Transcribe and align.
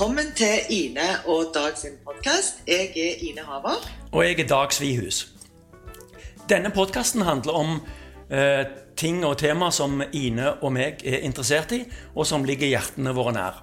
Velkommen 0.00 0.30
til 0.32 0.60
Ine 0.72 1.08
og 1.28 1.50
Dag 1.54 1.74
sin 1.76 1.98
podkast. 2.04 2.62
Jeg 2.66 2.86
er 2.96 3.18
Ine 3.20 3.42
Haver. 3.44 3.82
Og 4.12 4.24
jeg 4.24 4.40
er 4.40 4.46
Dag 4.48 4.72
Svihus. 4.72 5.28
Denne 6.48 6.70
podkasten 6.72 7.20
handler 7.20 7.52
om 7.52 7.74
eh, 8.32 8.64
ting 8.96 9.20
og 9.28 9.36
tema 9.38 9.68
som 9.70 10.00
Ine 10.16 10.54
og 10.54 10.72
meg 10.72 11.04
er 11.04 11.20
interessert 11.20 11.76
i, 11.76 11.82
og 12.14 12.24
som 12.24 12.48
ligger 12.48 12.72
hjertene 12.72 13.12
våre 13.12 13.34
nær. 13.36 13.60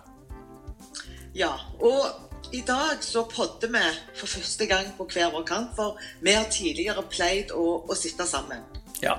Ja, 1.34 1.56
og 1.82 2.54
i 2.54 2.62
dag 2.62 3.02
så 3.02 3.26
podder 3.26 3.74
vi 3.74 3.84
for 4.14 4.30
første 4.38 4.70
gang 4.70 4.94
på 4.94 5.10
hver 5.10 5.34
vår 5.34 5.50
kant, 5.50 5.74
for 5.74 5.98
vi 6.22 6.38
har 6.38 6.46
tidligere 6.54 7.02
pleid 7.10 7.50
å, 7.50 7.82
å 7.90 7.98
sitte 7.98 8.30
sammen. 8.30 8.62
Ja. 9.02 9.18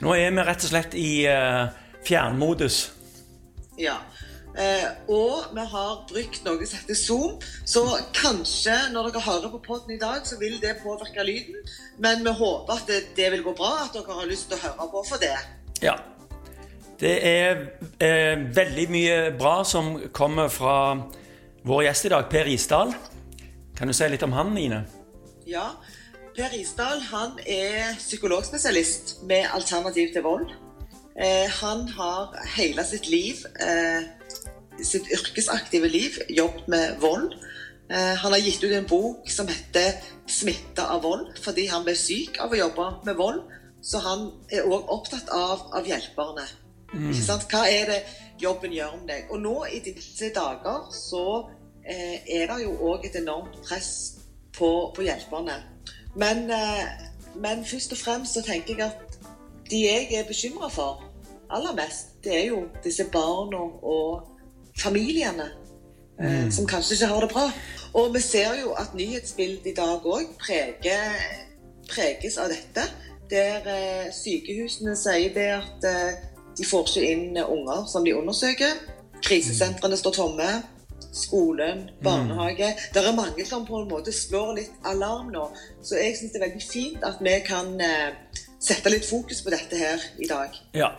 Nå 0.00 0.16
er 0.16 0.32
vi 0.32 0.48
rett 0.48 0.64
og 0.64 0.72
slett 0.72 0.96
i 0.96 1.26
eh, 1.28 1.66
fjernmodus. 2.08 2.86
Ja. 3.76 4.00
Eh, 4.56 4.86
og 5.12 5.50
vi 5.52 5.64
har 5.68 5.98
brukt 6.08 6.44
noe 6.46 6.64
som 6.64 6.80
heter 6.80 6.96
Zoom, 6.96 7.34
så 7.68 7.82
kanskje 8.16 8.76
når 8.94 9.10
dere 9.10 9.24
hører 9.26 9.52
på 9.52 9.60
podden 9.66 9.96
i 9.96 10.00
dag, 10.00 10.22
så 10.24 10.38
vil 10.40 10.56
det 10.62 10.78
påvirke 10.80 11.24
lyden. 11.28 11.58
Men 12.00 12.24
vi 12.24 12.32
håper 12.32 12.78
at 12.78 12.88
det, 12.88 13.02
det 13.18 13.30
vil 13.34 13.44
gå 13.44 13.52
bra, 13.58 13.74
at 13.84 13.96
dere 13.96 14.16
har 14.16 14.30
lyst 14.30 14.48
til 14.48 14.56
å 14.56 14.62
høre 14.64 14.88
på 14.94 15.04
for 15.10 15.20
det. 15.20 15.36
Ja. 15.84 15.98
Det 16.96 17.16
er 17.28 17.66
eh, 18.00 18.46
veldig 18.56 18.86
mye 18.88 19.18
bra 19.36 19.58
som 19.68 19.98
kommer 20.16 20.48
fra 20.48 20.78
vår 21.68 21.88
gjest 21.90 22.08
i 22.08 22.14
dag, 22.14 22.30
Per 22.32 22.48
Isdal. 22.48 22.94
Kan 23.76 23.92
du 23.92 23.96
si 23.96 24.08
litt 24.08 24.24
om 24.24 24.32
han, 24.32 24.56
Ine? 24.56 24.86
Ja. 25.44 25.74
Per 26.36 26.52
Isdal 26.56 27.02
han 27.10 27.36
er 27.44 27.92
psykologspesialist 28.00 29.18
med 29.28 29.50
alternativ 29.52 30.14
til 30.16 30.24
vold. 30.24 30.48
Eh, 31.16 31.48
han 31.60 31.88
har 31.88 32.32
hele 32.56 32.84
sitt 32.84 33.08
liv 33.08 33.44
eh, 33.60 34.04
sitt 34.84 35.08
yrkesaktive 35.12 35.88
liv 35.88 36.18
jobbet 36.28 36.68
med 36.68 36.96
vold. 37.00 37.32
Eh, 37.90 38.14
han 38.18 38.32
har 38.32 38.38
gitt 38.38 38.64
ut 38.64 38.72
en 38.72 38.88
bok 38.88 39.30
som 39.30 39.48
heter 39.48 39.92
'Smitta 40.26 40.86
av 40.86 41.02
vold', 41.02 41.36
fordi 41.42 41.66
han 41.66 41.84
ble 41.84 41.94
syk 41.94 42.40
av 42.40 42.50
å 42.50 42.58
jobbe 42.58 42.86
med 43.04 43.16
vold. 43.16 43.42
Så 43.82 43.98
han 43.98 44.30
er 44.50 44.66
òg 44.66 44.88
opptatt 44.88 45.28
av, 45.28 45.70
av 45.72 45.86
hjelperne. 45.86 46.46
Mm. 46.94 47.12
Hva 47.50 47.62
er 47.70 47.86
det 47.86 48.02
jobben 48.42 48.72
gjør 48.72 48.94
om 48.94 49.06
deg? 49.06 49.26
Og 49.30 49.40
nå 49.40 49.64
i 49.64 49.80
disse 49.84 50.30
dager 50.34 50.88
så 50.92 51.48
eh, 51.86 52.18
er 52.26 52.46
det 52.46 52.62
jo 52.62 52.76
òg 52.90 53.06
et 53.06 53.16
enormt 53.16 53.62
press 53.62 54.16
på, 54.58 54.92
på 54.96 55.02
hjelperne. 55.02 55.62
Men, 56.16 56.50
eh, 56.50 56.86
men, 57.34 57.64
først 57.64 57.92
og 57.92 57.98
fremst 57.98 58.34
så 58.34 58.42
tenker 58.42 58.74
jeg 58.74 58.86
at 58.86 59.18
de 59.70 59.82
jeg 59.84 60.08
er 60.14 60.26
bekymra 60.26 60.70
for 60.70 61.04
aller 61.50 61.74
mest, 61.74 62.16
det 62.24 62.34
er 62.40 62.46
jo 62.46 62.64
disse 62.84 63.04
barna 63.12 63.62
og 63.82 64.35
familiene 64.78 65.50
eh, 66.20 66.44
mm. 66.44 66.52
som 66.52 66.66
kanskje 66.66 66.94
ikke 66.94 67.06
har 67.06 67.20
det 67.20 67.30
bra. 67.32 67.50
Og 67.96 68.14
vi 68.14 68.20
ser 68.20 68.60
jo 68.60 68.74
at 68.76 68.94
nyhetsbildet 68.94 69.66
i 69.70 69.74
dag 69.76 70.04
òg 70.04 70.36
preges 71.88 72.38
av 72.38 72.52
dette. 72.52 72.86
Der 73.30 73.66
eh, 73.66 74.12
sykehusene 74.14 74.96
sier 74.98 75.32
det 75.34 75.48
at 75.56 75.88
eh, 75.88 76.22
de 76.56 76.64
får 76.64 76.88
ikke 76.88 77.12
inn 77.12 77.42
unger 77.42 77.86
som 77.90 78.04
de 78.04 78.14
undersøker. 78.16 78.76
Krisesentrene 79.24 79.96
står 79.96 80.18
tomme. 80.20 80.50
Skolen, 81.16 81.86
mm. 81.88 82.04
barnehage. 82.04 82.68
Mm. 82.68 82.84
Det 82.92 83.00
er 83.02 83.16
mange 83.16 83.44
som 83.48 83.64
på 83.66 83.80
en 83.80 83.88
måte 83.88 84.12
slår 84.12 84.54
litt 84.58 84.72
alarm 84.84 85.32
nå. 85.32 85.48
Så 85.82 85.96
jeg 85.96 86.16
syns 86.18 86.34
det 86.34 86.42
er 86.42 86.48
veldig 86.48 86.66
fint 86.68 87.04
at 87.08 87.22
vi 87.24 87.38
kan 87.46 87.72
sette 88.60 88.92
litt 88.92 89.08
fokus 89.08 89.40
på 89.44 89.52
dette 89.54 89.80
her 89.80 90.02
i 90.20 90.28
dag. 90.28 90.52
Ja, 90.76 90.92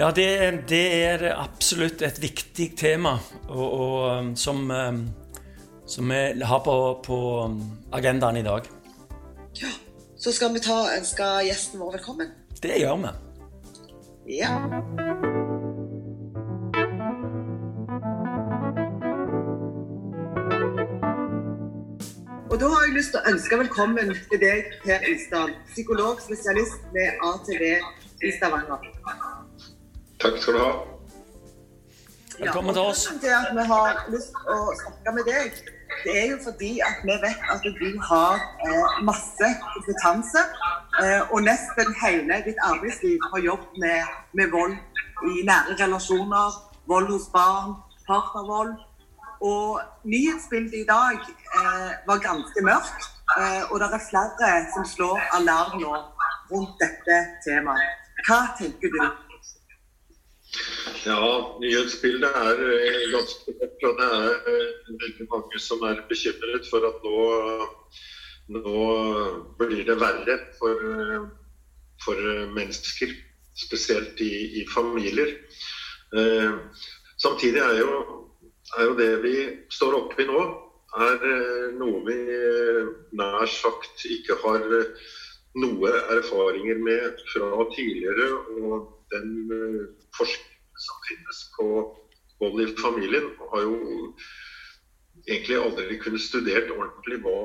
ja, 0.00 0.10
det, 0.16 0.50
det, 0.68 0.84
er 1.04 1.22
absolutt 1.34 2.00
et 2.06 2.16
viktig 2.22 2.70
tema 2.78 3.18
og, 3.50 3.66
og, 3.66 3.96
um, 4.08 4.30
som, 4.36 4.62
um, 4.70 5.02
som, 5.84 6.08
vi 6.08 6.46
har 6.48 6.62
på, 6.64 6.76
på, 7.04 7.18
agendaen 7.92 8.40
i 8.40 8.44
dag. 8.46 8.68
Ja, 9.60 9.72
Så 10.16 10.32
skal 10.32 10.54
vi 10.54 10.62
ta, 10.64 10.78
ønske 10.96 11.26
gjesten 11.44 11.80
vår 11.80 11.98
velkommen? 11.98 12.32
Det 12.62 12.78
gjør 12.80 12.96
vi. 13.02 13.12
Ja. 14.40 14.54
Og 22.50 22.56
Da 22.60 22.68
har 22.72 22.86
jeg 22.86 22.96
lyst 22.96 23.12
til 23.12 23.20
å 23.20 23.34
ønske 23.34 23.60
velkommen 23.66 24.16
til 24.32 24.40
deg, 24.40 24.72
Per 24.84 25.04
Isdal, 25.12 25.52
psykologspesialist 25.74 26.88
med 26.96 27.20
ATV 27.34 27.68
i 27.68 28.32
Stavanger. 28.38 29.39
Takk 30.20 30.38
skal 30.38 30.54
du 30.54 30.58
ha. 30.58 30.72
Velkommen 32.40 32.74
til 32.74 32.82
oss. 32.82 33.02
Ja, 33.22 33.38
at 33.40 33.54
vi 33.56 33.62
har 33.72 34.00
lyst 34.12 34.34
til 34.36 34.50
å 34.52 34.72
snakke 34.80 35.14
med 35.16 35.28
deg, 35.28 35.60
det 36.04 36.16
er 36.22 36.26
jo 36.32 36.36
fordi 36.44 36.70
at 36.84 36.98
vi 37.08 37.14
vet 37.22 37.46
at 37.54 37.64
du 37.64 37.88
har 38.08 38.36
eh, 38.66 38.98
masse 39.08 39.48
kompetanse. 39.62 40.42
Eh, 41.00 41.32
og 41.32 41.40
nesten 41.46 41.88
hele 42.02 42.40
ditt 42.44 42.60
arbeidsliv 42.66 43.24
har 43.32 43.44
jobbet 43.46 43.80
med, 43.84 44.12
med, 44.36 44.52
vold 44.52 44.76
i 45.32 45.46
nære 45.48 45.78
relasjoner, 45.80 46.60
vold 46.92 47.08
hos 47.14 47.30
barn, 47.32 47.72
partnervold. 48.10 48.76
Og 49.40 49.80
nyhetsbildet 50.04 50.82
i 50.82 50.86
dag 50.88 51.16
eh, 51.16 51.90
var 52.08 52.24
ganske 52.28 52.66
mørkt. 52.68 53.08
Eh, 53.38 53.64
og 53.70 53.80
det 53.80 53.88
er 53.88 54.06
flere 54.10 54.52
som 54.76 54.84
slår 54.84 55.24
alarm 55.40 55.80
nå 55.80 55.96
rundt 56.52 56.76
dette 56.84 57.24
temaet. 57.48 58.08
Hva 58.28 58.42
tenker 58.60 58.92
du? 58.92 59.00
Ja, 61.06 61.56
nyhetsbildet 61.62 62.36
er 62.36 62.62
eh, 62.74 63.04
ganske 63.12 63.52
godt. 63.60 63.84
Og 63.88 63.98
det 64.00 64.06
er 64.06 64.48
eh, 64.52 64.88
veldig 65.02 65.26
mange 65.30 65.60
som 65.62 65.84
er 65.86 66.02
bekymret 66.10 66.66
for 66.70 66.86
at 66.88 67.04
nå, 67.06 67.20
nå 68.56 68.86
blir 69.60 69.84
det 69.86 69.96
verre 70.00 70.36
for, 70.58 70.82
eh, 70.94 71.28
for 72.04 72.24
mennesker. 72.56 73.14
Spesielt 73.60 74.20
i, 74.24 74.32
i 74.60 74.66
familier. 74.74 75.32
Eh, 76.16 76.58
samtidig 77.22 77.62
er 77.62 77.78
jo, 77.80 77.96
er 78.76 78.90
jo, 78.90 78.98
det 78.98 79.10
vi 79.24 79.34
står 79.70 79.98
oppe 80.02 80.24
i 80.24 80.28
nå, 80.28 80.44
er 80.90 81.26
noe 81.78 82.00
vi 82.02 82.16
nær 83.14 83.46
sagt 83.46 84.02
ikke 84.10 84.34
har 84.42 84.64
noe 85.62 85.92
erfaringer 86.16 86.80
med 86.82 87.20
fra 87.30 87.68
tidligere. 87.76 88.32
og 88.58 88.99
den 89.14 89.32
forskningen 90.16 90.84
som 90.86 91.02
finnes 91.08 91.42
på 91.56 91.66
vold 92.40 92.62
i 92.64 92.68
familien, 92.80 93.28
har 93.52 93.66
jo 93.66 93.76
egentlig 95.28 95.58
aldri 95.60 95.98
kunnet 96.00 96.22
studert 96.24 96.70
ordentlig 96.72 97.20
hva, 97.24 97.40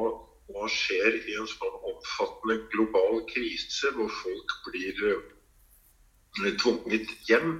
hva 0.54 0.70
skjer 0.72 1.18
i 1.18 1.36
en 1.40 1.50
sånn 1.50 1.82
omfattende 1.92 2.60
global 2.74 3.22
krise 3.32 3.92
hvor 3.98 4.12
folk 4.22 4.56
blir 4.70 5.04
uh, 5.10 6.54
tvunget 6.62 7.12
hjem 7.30 7.60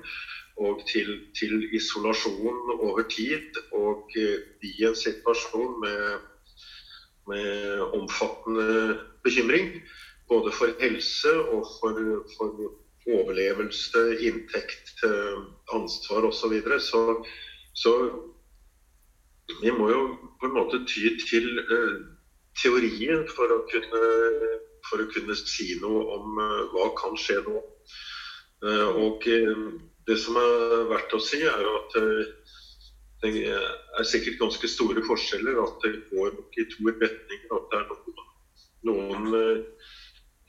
og 0.64 0.86
til, 0.88 1.10
til, 1.36 1.58
isolasjon 1.76 2.78
over 2.78 3.04
tid. 3.12 3.60
Og 3.76 4.16
uh, 4.16 4.38
i 4.64 4.74
en 4.88 4.96
situasjon 4.96 5.76
med, 5.84 6.32
med, 7.28 7.84
omfattende 7.98 9.00
bekymring, 9.26 9.82
både 10.30 10.54
for 10.56 10.72
helse 10.80 11.32
og 11.52 11.68
for, 11.82 12.00
for 12.38 12.72
overlevelse, 13.06 14.02
inntekt, 14.26 15.04
ansvar 15.74 16.26
osv. 16.26 16.40
Så, 16.40 16.50
videre. 16.50 16.80
så 16.80 17.26
Så 17.74 17.92
vi 19.62 19.72
må 19.72 19.90
jo 19.92 20.02
på 20.40 20.48
en 20.48 20.56
måte 20.56 20.82
ty 20.90 21.12
til 21.22 21.60
uh, 21.70 22.00
teorien 22.62 23.26
for 23.30 23.52
å, 23.52 23.60
kunne, 23.70 24.04
for 24.90 25.04
å 25.04 25.10
kunne 25.12 25.36
si 25.38 25.76
noe 25.82 26.06
om 26.16 26.40
uh, 26.40 26.62
hva 26.74 26.90
kan 26.98 27.18
skje 27.20 27.42
nå. 27.46 27.62
Og 28.66 29.26
det 30.08 30.16
som 30.18 30.38
er 30.40 30.88
verdt 30.90 31.12
å 31.14 31.20
si, 31.22 31.38
er 31.46 31.68
at 31.70 31.98
det 33.22 33.44
er 33.52 34.08
sikkert 34.08 34.40
ganske 34.40 34.70
store 34.72 35.04
forskjeller. 35.06 35.60
At 35.62 35.84
det 35.84 35.92
går 36.10 36.32
nok 36.34 36.58
i 36.58 36.66
to 36.72 36.88
retninger. 36.88 37.52
At 37.60 37.68
det 37.70 37.82
er 37.82 37.86
noen, 37.92 38.32
noen 38.90 39.28
Eh, 39.36 39.95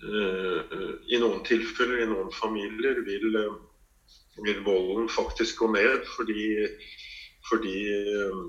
I 0.04 1.18
noen 1.22 1.40
tilfeller, 1.46 2.02
i 2.02 2.10
noen 2.10 2.28
familier, 2.36 3.00
vil, 3.06 3.36
eh, 3.40 3.54
vil 4.44 4.60
volden 4.66 5.08
faktisk 5.08 5.62
gå 5.62 5.70
ned 5.72 6.04
fordi, 6.12 6.66
fordi 7.48 7.76
eh, 7.94 8.42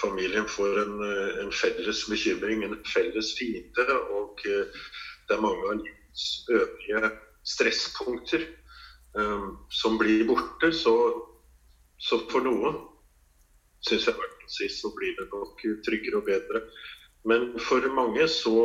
familien 0.00 0.48
får 0.48 0.80
en, 0.84 0.96
en, 1.44 1.52
felles 1.52 2.06
bekymring, 2.08 2.64
en 2.64 2.78
felles 2.88 3.34
fiende. 3.38 3.86
Og 4.16 4.40
det 4.46 5.36
er 5.36 5.44
mange 5.44 5.68
av 5.68 5.80
livets 5.82 6.26
øvrige 6.48 7.10
stresspunkter 7.46 8.46
um, 9.14 9.58
som 9.70 9.98
blir 9.98 10.24
borte. 10.26 10.72
Så, 10.72 10.94
så 11.98 12.20
for 12.30 12.44
noen 12.44 12.80
syns 13.86 14.08
jeg 14.08 14.16
hvert 14.16 14.46
å 14.46 14.52
si, 14.56 14.68
så 14.72 14.90
blir 14.96 15.14
det 15.18 15.28
nok 15.32 15.64
tryggere 15.86 16.20
og 16.20 16.30
bedre. 16.30 16.64
Men 17.26 17.52
for 17.60 17.84
mange 17.92 18.26
så 18.30 18.56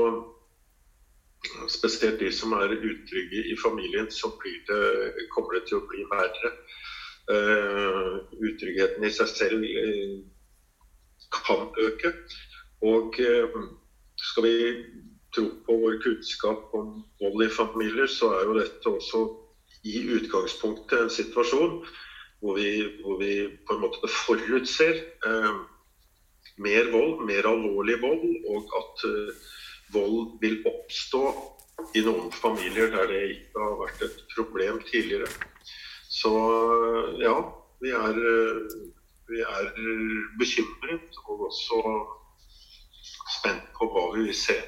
spesielt 1.71 2.19
de 2.19 2.31
som 2.33 2.53
er 2.57 2.75
utrygge 2.77 3.43
i 3.51 3.55
familien, 3.57 4.09
så 4.11 4.31
det, 4.43 5.27
kommer 5.33 5.57
det 5.57 5.65
til 5.67 5.79
å 5.79 5.87
bli 5.89 6.05
verre. 6.11 6.53
Uh, 7.31 8.17
utryggheten 8.41 9.05
i 9.05 9.11
seg 9.13 9.29
selv 9.29 9.63
uh, 9.63 10.15
kan 11.31 11.69
øke. 11.79 12.11
Og 12.81 13.15
skal 14.17 14.43
vi 14.43 14.55
tro 15.35 15.45
på 15.65 15.77
vår 15.83 15.99
kunnskap 16.03 16.73
om 16.75 17.03
vold 17.21 17.45
i 17.45 17.49
familier, 17.53 18.09
så 18.09 18.33
er 18.35 18.47
jo 18.49 18.57
dette 18.57 18.89
også 18.89 19.21
i 19.87 20.01
utgangspunktet 20.17 21.05
en 21.05 21.13
situasjon 21.13 21.77
hvor 22.41 22.57
vi, 22.57 22.69
hvor 23.03 23.19
vi 23.21 23.33
på 23.67 23.75
en 23.75 23.83
måte 23.83 24.09
forutser 24.09 24.97
eh, 24.97 25.57
mer 26.61 26.89
vold, 26.93 27.21
mer 27.29 27.47
alvorlig 27.49 27.99
vold, 28.01 28.23
og 28.49 28.77
at 28.79 29.03
eh, 29.09 29.51
vold 29.93 30.37
vil 30.41 30.59
oppstå 30.69 31.23
i 31.97 32.03
noen 32.05 32.29
familier 32.35 32.91
der 32.93 33.09
det 33.09 33.21
ikke 33.35 33.65
har 33.65 33.77
vært 33.81 34.03
et 34.07 34.23
problem 34.35 34.81
tidligere. 34.89 35.29
Så 36.11 36.31
ja, 37.21 37.35
vi 37.81 37.93
er, 37.95 38.19
vi 39.31 39.41
er 39.41 39.71
bekymret 40.39 41.21
og 41.25 41.47
også 41.47 41.81
spent 43.39 43.71
på 43.77 43.87
hva 43.89 44.11
vi 44.15 44.27
vil 44.27 44.37
se. 44.37 44.59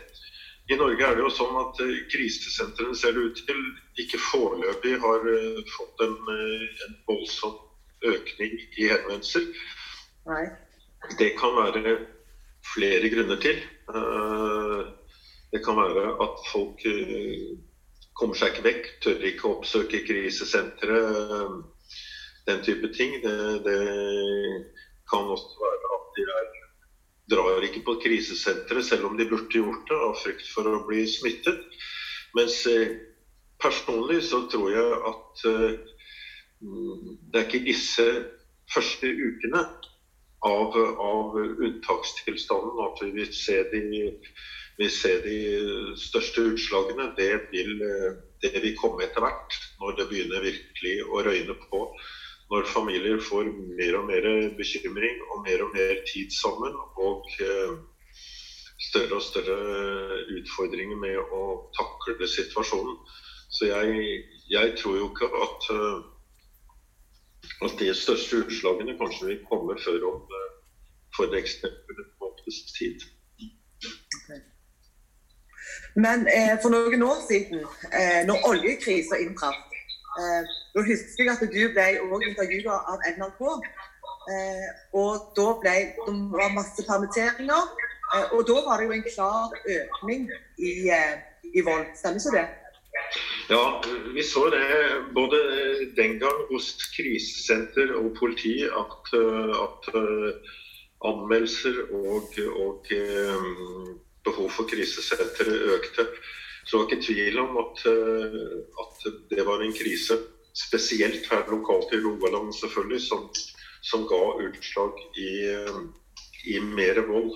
I 0.71 0.77
Norge 0.79 1.03
er 1.03 1.17
det 1.17 1.25
jo 1.25 1.31
sånn 1.33 1.55
at 1.59 1.79
eh, 1.83 2.03
krisesentrene 2.11 2.95
ser 2.95 3.15
det 3.15 3.25
ut 3.27 3.39
til 3.49 3.59
ikke 3.99 4.19
foreløpig 4.29 4.93
har 5.03 5.25
eh, 5.27 5.59
fått 5.75 6.03
en, 6.05 6.15
eh, 6.31 6.67
en 6.87 6.93
voldsom 7.09 7.57
økning 8.07 8.55
i 8.79 8.87
henvendelser. 8.87 9.49
Nei. 10.29 10.45
Det 11.19 11.33
kan 11.35 11.57
være 11.57 11.97
flere 12.73 13.11
grunner 13.11 13.41
til. 13.43 13.59
Det 15.53 15.61
kan 15.65 15.77
være 15.77 16.07
at 16.25 16.39
folk 16.49 16.81
kommer 18.17 18.37
seg 18.37 18.53
ikke 18.53 18.65
vekk, 18.65 18.89
tør 19.05 19.27
ikke 19.29 19.51
oppsøke 19.51 20.01
krisesenteret. 20.07 21.61
Den 22.49 22.63
type 22.65 22.89
ting. 22.97 23.19
Det, 23.23 23.37
det 23.63 23.77
kan 25.09 25.29
også 25.31 25.61
være 25.61 25.93
at 25.97 26.09
de 26.17 26.25
er 26.25 26.49
drar 27.31 27.63
ikke 27.63 27.83
på 27.85 27.95
krisesenteret 28.03 28.85
selv 28.85 29.05
om 29.07 29.17
de 29.17 29.27
burde 29.29 29.51
gjort 29.51 29.87
det 29.89 29.99
av 30.07 30.15
frykt 30.19 30.47
for 30.51 30.67
å 30.67 30.83
bli 30.87 31.05
smittet. 31.07 31.59
Mens 32.37 32.57
eh, 32.69 32.97
personlig 33.61 34.23
så 34.27 34.43
tror 34.51 34.73
jeg 34.73 34.99
at 35.11 35.45
eh, 35.49 35.77
det 36.63 37.39
er 37.39 37.47
ikke 37.47 37.65
disse 37.67 38.07
første 38.73 39.07
ukene 39.07 39.63
av, 40.47 40.75
av 40.75 41.39
unntakstilstanden 41.39 42.83
at 42.87 43.01
vi 43.03 43.11
vil 43.19 43.31
se 43.35 43.59
de, 43.71 43.83
vil 44.79 44.91
ser 44.91 45.21
de 45.25 45.37
største 45.99 46.43
utslagene. 46.53 47.11
Det 47.17 47.31
vil, 47.51 47.73
det 48.41 48.53
vil 48.63 48.75
komme 48.79 49.05
etter 49.05 49.23
hvert, 49.23 49.57
når 49.81 49.97
det 49.99 50.09
begynner 50.09 50.45
virkelig 50.45 50.95
å 51.07 51.23
røyne 51.25 51.57
på 51.69 51.87
når 52.51 52.67
familier 52.69 53.21
får 53.23 53.49
mer 53.77 53.95
og 53.97 54.07
mer 54.09 54.25
bekymring 54.57 55.21
og 55.31 55.43
mer 55.47 55.63
og 55.65 55.71
mer 55.73 55.99
tid 56.09 56.29
sammen, 56.35 56.75
og 57.01 57.23
eh, 57.41 57.75
større 58.89 59.17
og 59.17 59.23
større 59.25 59.59
utfordringer 60.37 60.99
med 60.99 61.19
å 61.33 61.43
takle 61.77 62.27
situasjonen. 62.29 62.97
Så 63.53 63.69
jeg, 63.69 64.19
jeg 64.49 64.75
tror 64.79 64.99
jo 64.99 65.09
ikke 65.11 65.29
at, 65.45 65.67
at 67.67 67.75
de 67.79 67.89
største 67.97 68.43
utslagene 68.43 68.97
kanskje 68.99 69.31
vil 69.31 69.43
komme 69.49 69.77
før 69.81 70.09
om 70.11 70.37
eh, 70.39 70.49
for 71.15 71.37
eksempel 71.37 72.01
en 72.03 72.13
måneds 72.21 72.63
tid. 72.77 73.07
Men 75.95 76.27
eh, 76.27 76.55
for 76.61 76.73
noen 76.73 77.03
år 77.05 77.19
siden, 77.27 77.61
eh, 77.91 78.21
når 78.25 78.47
oljekrisa 78.49 79.19
inntraff, 79.21 79.59
Eh, 80.19 80.41
da 80.73 80.81
husker 80.85 81.25
jeg 81.25 81.33
at 81.33 81.41
du 81.41 81.61
ble 81.73 81.85
også 82.05 82.27
intervjua 82.29 82.75
av 82.91 83.05
NRK. 83.17 83.41
Eh, 84.33 84.67
og 85.01 85.31
da 85.37 85.47
ble 85.61 85.77
det 86.05 86.17
var 86.35 86.57
masse 86.57 86.85
permitteringer. 86.89 87.71
Eh, 88.13 88.27
og 88.35 88.43
da 88.49 88.59
var 88.67 88.77
det 88.77 88.89
jo 88.89 88.97
en 88.97 89.07
klar 89.07 89.55
økning 89.77 90.27
i, 90.57 90.73
i 91.57 91.65
vold. 91.65 91.87
Stemmer 91.97 92.21
ikke 92.21 92.37
det? 92.37 92.45
Ja, 93.49 93.63
vi 94.13 94.23
så 94.23 94.45
det 94.53 94.67
både 95.17 95.39
den 95.97 96.19
gang 96.21 96.43
hos 96.51 96.75
krisesenter 96.93 97.95
og 97.97 98.13
politi 98.19 98.61
at, 98.69 99.09
at 99.65 99.89
anmeldelser 101.03 101.81
og, 101.89 102.37
og 102.63 102.93
behov 104.25 104.51
for 104.51 104.69
krisesenteret 104.69 105.67
økte. 105.77 106.07
Så 106.63 106.77
det 106.77 106.79
var 106.79 106.91
ikke 106.91 107.07
tvil 107.07 107.39
om 107.39 107.57
at, 107.63 107.83
eh, 107.91 108.53
at, 108.83 109.07
det 109.29 109.45
var 109.45 109.61
en 109.61 109.75
krise, 109.75 110.19
spesielt 110.53 111.25
her 111.31 111.43
lokalt 111.49 111.91
i 111.93 111.99
Rogaland 112.03 112.53
selvfølgelig, 112.53 113.01
som, 113.01 113.27
som 113.81 114.05
ga 114.07 114.21
utslag 114.47 115.01
i, 115.17 115.31
eh, 115.51 115.81
i 116.55 116.59
mer 116.59 117.01
vold. 117.09 117.35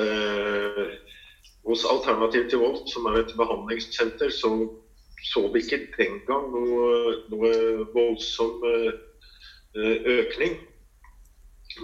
Eh, 0.00 0.84
hos 1.68 1.84
Alternativ 1.84 2.48
til 2.50 2.58
vold, 2.58 2.82
som 2.90 3.06
er 3.06 3.20
et 3.22 3.34
behandlingssenter, 3.36 4.30
så 4.30 4.52
så 5.24 5.52
vi 5.52 5.62
ikke 5.62 5.80
den 5.98 6.20
gang 6.26 6.50
noe, 6.52 7.14
noe 7.32 7.52
voldsom 7.94 8.62
eh, 8.68 8.92
økning. 10.18 10.58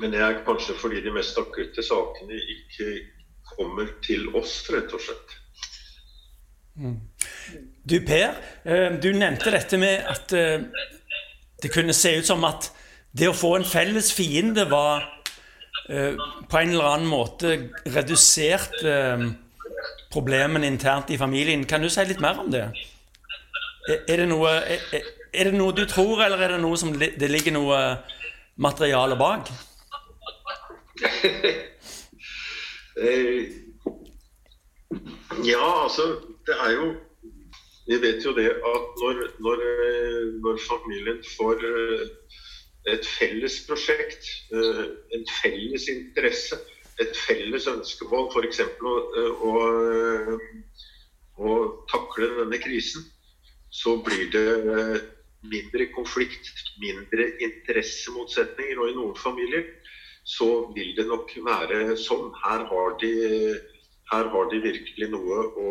Men 0.01 0.15
det 0.15 0.23
er 0.23 0.43
kanskje 0.47 0.77
fordi 0.79 1.03
de 1.05 1.13
mest 1.15 1.39
akutte 1.39 1.83
sakene 1.85 2.39
ikke 2.39 2.89
kommer 3.57 3.95
til 4.05 4.29
oss, 4.37 4.63
rett 4.73 4.93
og 4.95 5.03
slett. 5.03 5.35
Du 7.85 8.01
Per, 8.01 8.35
eh, 8.65 8.93
du 8.99 9.13
nevnte 9.15 9.53
dette 9.55 9.79
med 9.79 10.07
at 10.11 10.33
eh, 10.35 10.65
det 11.63 11.71
kunne 11.73 11.95
se 11.95 12.17
ut 12.19 12.27
som 12.27 12.45
at 12.49 12.71
det 13.15 13.29
å 13.31 13.37
få 13.37 13.53
en 13.59 13.67
felles 13.69 14.11
fiende 14.17 14.65
var 14.71 15.05
eh, 15.89 16.17
på 16.51 16.59
en 16.59 16.73
eller 16.73 16.89
annen 16.89 17.11
måte 17.11 17.53
redusert 17.95 18.75
problemene 20.11 20.67
internt 20.67 21.13
i 21.15 21.19
familien. 21.19 21.67
Kan 21.67 21.83
du 21.83 21.91
si 21.91 22.05
litt 22.09 22.23
mer 22.23 22.41
om 22.43 22.51
det? 22.51 22.67
Er 24.09 24.23
det 24.23 24.27
noe, 24.31 24.51
er 24.65 25.51
det 25.51 25.55
noe 25.55 25.75
du 25.77 25.85
tror, 25.91 26.25
eller 26.25 26.41
er 26.41 26.57
det 26.57 26.63
noe 26.63 26.79
som 26.81 26.95
det 26.95 27.31
ligger 27.31 27.55
noe 27.55 27.81
materiale 28.57 29.19
bak? 29.21 29.53
ja, 35.45 35.83
altså 35.85 36.21
det 36.47 36.55
er 36.67 36.71
jo 36.77 36.95
Vi 37.89 37.97
vet 38.01 38.25
jo 38.25 38.33
det 38.37 38.49
at 38.49 39.01
når, 39.01 39.19
når, 39.45 39.59
når 40.45 40.61
familien 40.69 41.19
får 41.37 41.65
eh, 41.69 42.05
et 42.95 43.07
felles 43.19 43.59
prosjekt, 43.69 44.25
eh, 44.57 44.85
en 45.17 45.27
felles 45.43 45.85
interesse, 45.93 46.57
et 47.01 47.13
felles 47.27 47.67
ønskemål, 47.69 48.31
f.eks. 48.33 48.63
Å, 48.81 48.95
å, 49.51 49.53
å 51.45 51.59
takle 51.93 52.31
denne 52.39 52.63
krisen, 52.65 53.05
så 53.69 53.99
blir 54.07 54.33
det 54.33 54.49
mindre 55.53 55.91
konflikt, 55.93 56.55
mindre 56.81 57.29
interessemotsetninger. 57.45 58.81
Og 58.81 58.91
i 58.91 58.97
noen 58.97 59.17
familier 59.21 59.69
så 60.25 60.49
vil 60.77 60.95
det 60.97 61.07
nok 61.09 61.33
være 61.45 61.97
sånn. 62.01 62.31
Her 62.45 62.65
har 62.71 62.97
de, 63.03 63.13
her 64.13 64.31
har 64.33 64.49
de 64.53 64.63
virkelig 64.65 65.11
noe 65.13 65.45
å 65.61 65.71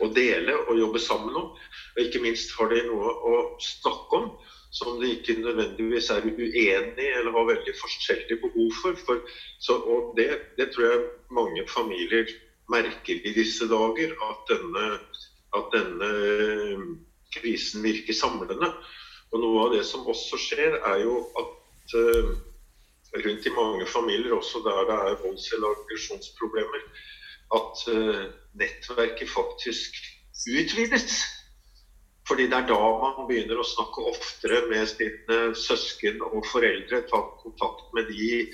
å 0.00 0.08
dele 0.14 0.54
og 0.66 0.78
jobbe 0.78 1.00
sammen 1.02 1.36
om. 1.36 1.50
Og 1.94 2.00
ikke 2.02 2.22
minst 2.24 2.54
har 2.56 2.70
de 2.72 2.82
noe 2.88 3.10
å 3.10 3.34
snakke 3.60 4.20
om 4.22 4.30
som 4.70 5.00
de 5.00 5.10
ikke 5.16 5.34
nødvendigvis 5.40 6.12
er 6.14 6.26
uenig 6.28 6.54
i 7.02 7.08
eller 7.18 7.34
har 7.34 7.48
veldig 7.48 7.72
forskjellige 7.80 8.38
behov 8.44 8.70
for. 8.82 8.98
for 9.06 9.22
så, 9.58 9.74
og 9.76 10.12
det, 10.18 10.28
det, 10.58 10.68
tror 10.70 10.86
jeg 10.86 11.08
mange 11.34 11.64
familier 11.68 12.30
merker 12.70 13.18
i 13.18 13.34
disse 13.34 13.66
dager. 13.70 14.14
At 14.28 14.52
denne, 14.52 14.84
at 15.58 15.74
denne 15.74 16.10
krisen 17.34 17.82
virker 17.82 18.14
samlende. 18.14 18.70
Og 19.34 19.42
noe 19.42 19.66
av 19.66 19.74
det 19.74 19.82
som 19.86 20.06
også 20.10 20.38
skjer, 20.38 20.78
er 20.86 21.02
jo 21.02 21.18
at 21.38 21.96
uh, 21.98 22.30
rundt 23.16 23.46
i 23.46 23.50
mange 23.54 23.86
familier, 23.86 24.34
også 24.36 24.62
der 24.64 24.84
det 24.90 24.98
er 25.10 25.20
volds- 25.24 25.52
eller 25.54 25.74
aggresjonsproblemer, 25.78 26.82
at 27.58 27.84
uh, 27.90 28.24
nettverket 28.60 29.30
faktisk 29.30 29.96
utvides. 30.46 31.22
Fordi 32.28 32.46
det 32.46 32.58
er 32.58 32.68
da 32.68 32.78
man 33.02 33.26
begynner 33.26 33.58
å 33.58 33.66
snakke 33.66 34.04
oftere 34.12 34.60
med 34.70 34.86
sine 34.86 35.40
søsken 35.58 36.22
og 36.22 36.44
foreldre, 36.46 37.02
ta 37.10 37.22
kontakt 37.42 37.90
med 37.96 38.12
de, 38.12 38.44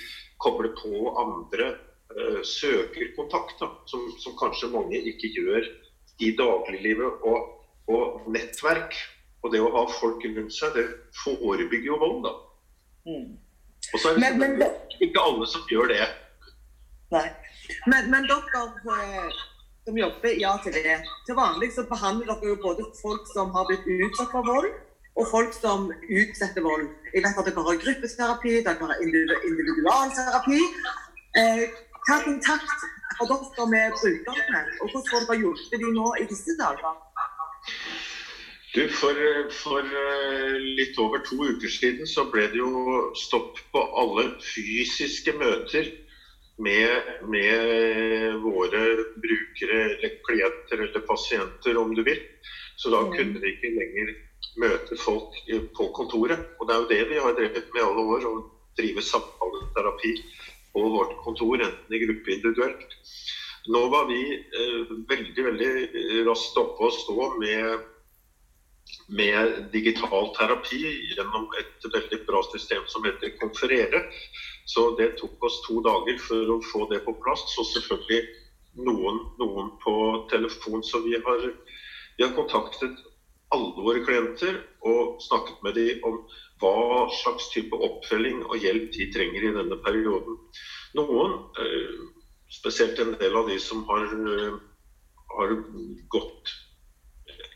koble 0.41 0.73
på 0.79 1.13
andre, 1.21 1.75
uh, 2.17 2.41
søker 2.41 3.13
kontakt, 3.19 3.59
da, 3.61 3.69
som, 3.91 4.09
som, 4.23 4.39
kanskje 4.41 4.73
mange 4.73 5.03
ikke 5.13 5.35
gjør 5.37 5.69
i 6.25 6.33
dagliglivet. 6.39 7.21
Og, 7.29 7.53
og, 7.93 8.25
nettverk 8.33 8.97
og 9.45 9.53
det 9.53 9.61
å 9.63 9.69
ha 9.77 9.85
folk 9.93 10.25
rundt 10.25 10.55
seg, 10.57 10.73
det 10.75 10.87
forebygger 11.23 11.93
jo 11.93 11.99
vold, 12.01 12.25
da. 12.25 12.33
Mm. 13.07 13.35
Og 13.93 14.01
så 14.01 14.09
er 14.09 14.17
det 14.17 14.23
men, 14.39 14.57
men, 14.59 14.71
ikke 15.01 15.23
alle 15.23 15.47
som 15.51 15.67
gjør 15.71 15.93
det. 15.93 16.07
Nei. 17.15 17.29
Men, 17.91 18.11
men 18.11 18.27
dere 18.31 18.65
eh, 18.97 19.45
som 19.87 19.99
jobber 19.99 20.33
i 20.35 20.45
ATV, 20.45 20.77
til 21.27 21.39
vanlig 21.39 21.71
så 21.75 21.87
behandler 21.91 22.33
dere 22.33 22.53
jo 22.53 22.59
både 22.65 22.87
folk 23.03 23.29
som 23.35 23.53
har 23.55 23.69
blitt 23.69 23.87
utsatt 23.87 24.33
for 24.35 24.47
vold, 24.47 24.73
og 25.17 25.29
folk 25.31 25.55
som 25.57 25.87
utsetter 26.21 26.67
vold. 26.67 26.89
Jeg 27.15 27.25
vet 27.25 27.39
at 27.41 27.49
dere 27.49 27.67
har 27.69 27.83
gruppeterapi, 27.85 28.55
dere 28.67 28.91
har 28.91 29.05
individualterapi. 29.47 30.61
Eh, 31.41 31.65
hva 32.09 32.19
kontakt 32.27 32.87
har 33.19 33.31
dere 33.31 33.71
med 33.75 33.97
brukerne, 34.03 34.61
og 34.81 34.91
hvordan 34.91 35.09
får 35.13 35.31
dere 35.31 35.41
hjulpet 35.45 35.83
de 35.85 35.95
nå 36.01 36.13
i 36.23 36.29
disse 36.35 36.59
dager? 36.61 37.03
Du, 38.77 38.83
for, 38.93 39.17
for, 39.57 39.81
eh, 39.81 40.57
litt 40.77 40.99
over 41.01 41.23
to 41.25 41.39
uker 41.41 41.71
siden 41.73 42.09
så 42.11 42.27
ble 42.29 42.43
det 42.53 42.59
jo 42.61 42.97
stopp 43.17 43.57
på 43.73 43.81
alle 44.03 44.27
fysiske 44.45 45.33
møter 45.41 45.89
med, 46.61 47.09
med 47.33 48.37
våre 48.43 48.83
brukere 49.17 49.81
eller 49.87 50.19
klienter 50.29 50.85
eller 50.89 51.07
pasienter, 51.09 51.81
om 51.81 51.95
du 51.97 52.03
vil. 52.05 52.21
Så 52.77 52.93
da 52.93 53.01
mm. 53.07 53.17
kunne 53.17 53.41
vi 53.41 53.55
ikke 53.55 53.73
lenger 53.79 54.13
møte 54.61 55.01
folk 55.01 55.41
på 55.79 55.89
kontoret. 55.97 56.45
Og 56.61 56.69
det 56.69 56.77
er 56.77 56.83
jo 56.83 56.93
det 56.93 57.03
vi 57.15 57.25
har 57.25 57.41
drevet 57.41 57.73
med 57.73 57.81
i 57.81 57.89
alle 57.89 58.07
år. 58.13 58.29
Å 58.29 58.77
drive 58.77 59.09
samtaleterapi 59.09 60.15
på 60.77 60.87
vårt 60.99 61.17
kontor, 61.25 61.65
enten 61.65 61.97
i 61.97 62.05
gruppe 62.05 62.37
individuelt. 62.37 62.97
Nå 63.73 63.87
var 63.91 64.05
vi 64.13 64.21
eh, 64.37 64.97
veldig 65.09 65.49
veldig 65.49 65.71
raskt 66.29 66.61
oppe 66.61 66.87
å 66.87 66.97
stå 67.01 67.33
med, 67.41 67.87
med 69.07 69.69
digital 69.73 70.33
terapi 70.35 70.81
gjennom 71.15 71.47
et 71.61 71.87
veldig 71.93 72.21
bra 72.27 72.43
system 72.51 72.83
som 72.91 73.05
heter 73.07 73.37
Konferere. 73.41 74.03
Så 74.67 74.89
det 74.99 75.15
tok 75.21 75.45
oss 75.47 75.61
to 75.67 75.79
dager 75.85 76.19
for 76.23 76.57
å 76.57 76.63
få 76.73 76.87
det 76.91 77.05
på 77.05 77.15
plass. 77.23 77.45
Og 77.61 77.69
selvfølgelig 77.71 78.23
noen, 78.87 79.21
noen 79.39 79.71
på 79.83 79.95
telefon. 80.33 80.83
Så 80.83 81.05
vi 81.07 81.15
har, 81.23 81.47
vi 82.17 82.27
har 82.27 82.35
kontaktet 82.35 82.99
alle 83.55 83.85
våre 83.87 84.03
klienter 84.03 84.59
og 84.87 85.21
snakket 85.23 85.63
med 85.63 85.79
dem 85.79 86.03
om 86.09 86.19
hva 86.61 87.07
slags 87.15 87.51
type 87.53 87.79
oppfølging 87.79 88.43
og 88.49 88.59
hjelp 88.59 88.91
de 88.95 89.11
trenger 89.15 89.47
i 89.47 89.55
denne 89.55 89.79
perioden. 89.87 90.39
Noen, 90.99 91.39
eh, 91.63 91.97
spesielt 92.51 92.99
en 92.99 93.15
del 93.21 93.37
av 93.37 93.49
de 93.49 93.59
som 93.61 93.85
har, 93.87 94.07
eh, 94.07 94.59
har 95.37 95.57
gått 96.11 96.55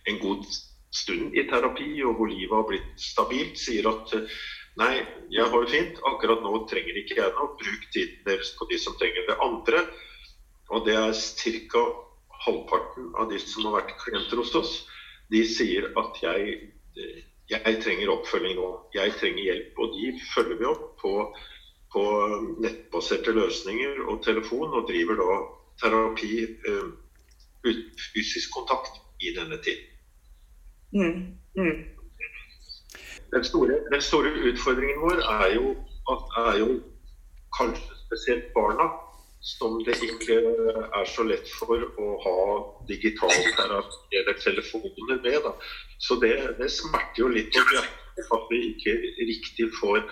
en 0.06 0.18
god 0.18 0.44
stund 0.94 1.36
i 1.38 1.46
terapi 1.50 1.90
og 2.02 2.18
hvor 2.18 2.30
livet 2.30 2.56
har 2.56 2.68
blitt 2.68 2.94
stabilt, 3.00 3.58
sier 3.60 3.88
at 3.90 4.14
eh, 4.18 4.38
nei, 4.80 4.94
jeg 5.30 5.46
har 5.46 5.64
det 5.64 5.72
fint, 5.72 5.98
akkurat 6.10 6.44
nå 6.44 6.64
trenger 6.70 7.02
ikke 7.02 7.18
jeg 7.20 7.34
noe, 7.36 7.56
bruk 7.60 7.90
tiden 7.94 8.22
deres 8.26 8.54
på 8.58 8.68
de 8.70 8.78
som 8.82 8.96
trenger 9.00 9.28
det 9.28 9.40
andre. 9.44 9.84
Og 10.70 10.86
det 10.86 10.96
er 10.98 11.12
ca. 11.72 11.84
halvparten 12.46 13.10
av 13.20 13.28
de 13.30 13.38
som 13.42 13.66
har 13.68 13.80
vært 13.80 13.98
klienter 14.00 14.40
hos 14.40 14.54
oss 14.56 14.74
de 15.30 15.42
sier 15.46 15.86
at 15.98 16.18
jeg, 16.22 16.56
jeg, 17.50 17.76
trenger 17.84 18.12
oppfølging 18.16 18.58
nå. 18.58 18.70
Jeg 18.96 19.14
trenger 19.20 19.46
hjelp. 19.46 19.78
Og 19.78 19.94
de 19.94 20.10
følger 20.32 20.58
vi 20.58 20.68
opp 20.70 20.88
på, 21.02 21.12
på 21.94 22.04
nettbaserte 22.64 23.34
løsninger 23.36 24.02
og 24.08 24.24
telefon, 24.26 24.74
og 24.74 24.88
driver 24.90 25.20
da 25.20 25.38
terapi 25.84 26.32
uh, 26.66 26.90
uten 27.64 28.04
fysisk 28.10 28.52
kontakt 28.56 28.98
i 29.22 29.34
denne 29.36 29.60
tiden. 29.62 29.86
Mm. 30.92 31.38
Mm. 31.56 31.78
Den, 33.32 33.44
store, 33.44 33.74
den, 33.92 34.02
store, 34.02 34.30
utfordringen 34.50 35.00
vår 35.00 35.22
er 35.42 35.54
jo, 35.54 35.76
at 36.12 36.22
er 36.46 36.58
jo 36.58 36.68
kanskje 37.58 37.98
spesielt 38.06 38.50
barna 38.54 38.88
som 39.40 39.78
det 39.86 39.96
ikke 40.04 40.36
er 40.98 41.06
så 41.08 41.24
lett 41.24 41.48
for 41.56 41.80
å 42.04 42.08
ha 42.24 42.40
digital 42.88 43.32
terapi 43.56 44.18
eller 44.20 44.40
telefoner 44.44 45.22
med. 45.22 45.38
Da. 45.46 45.54
Så 45.98 46.18
det, 46.20 46.34
det 46.58 46.68
smerter 46.74 47.22
jo 47.22 47.30
litt 47.32 47.56
at 47.56 48.50
vi 48.50 48.60
ikke 48.72 48.96
riktig 49.30 49.70
får, 49.78 50.02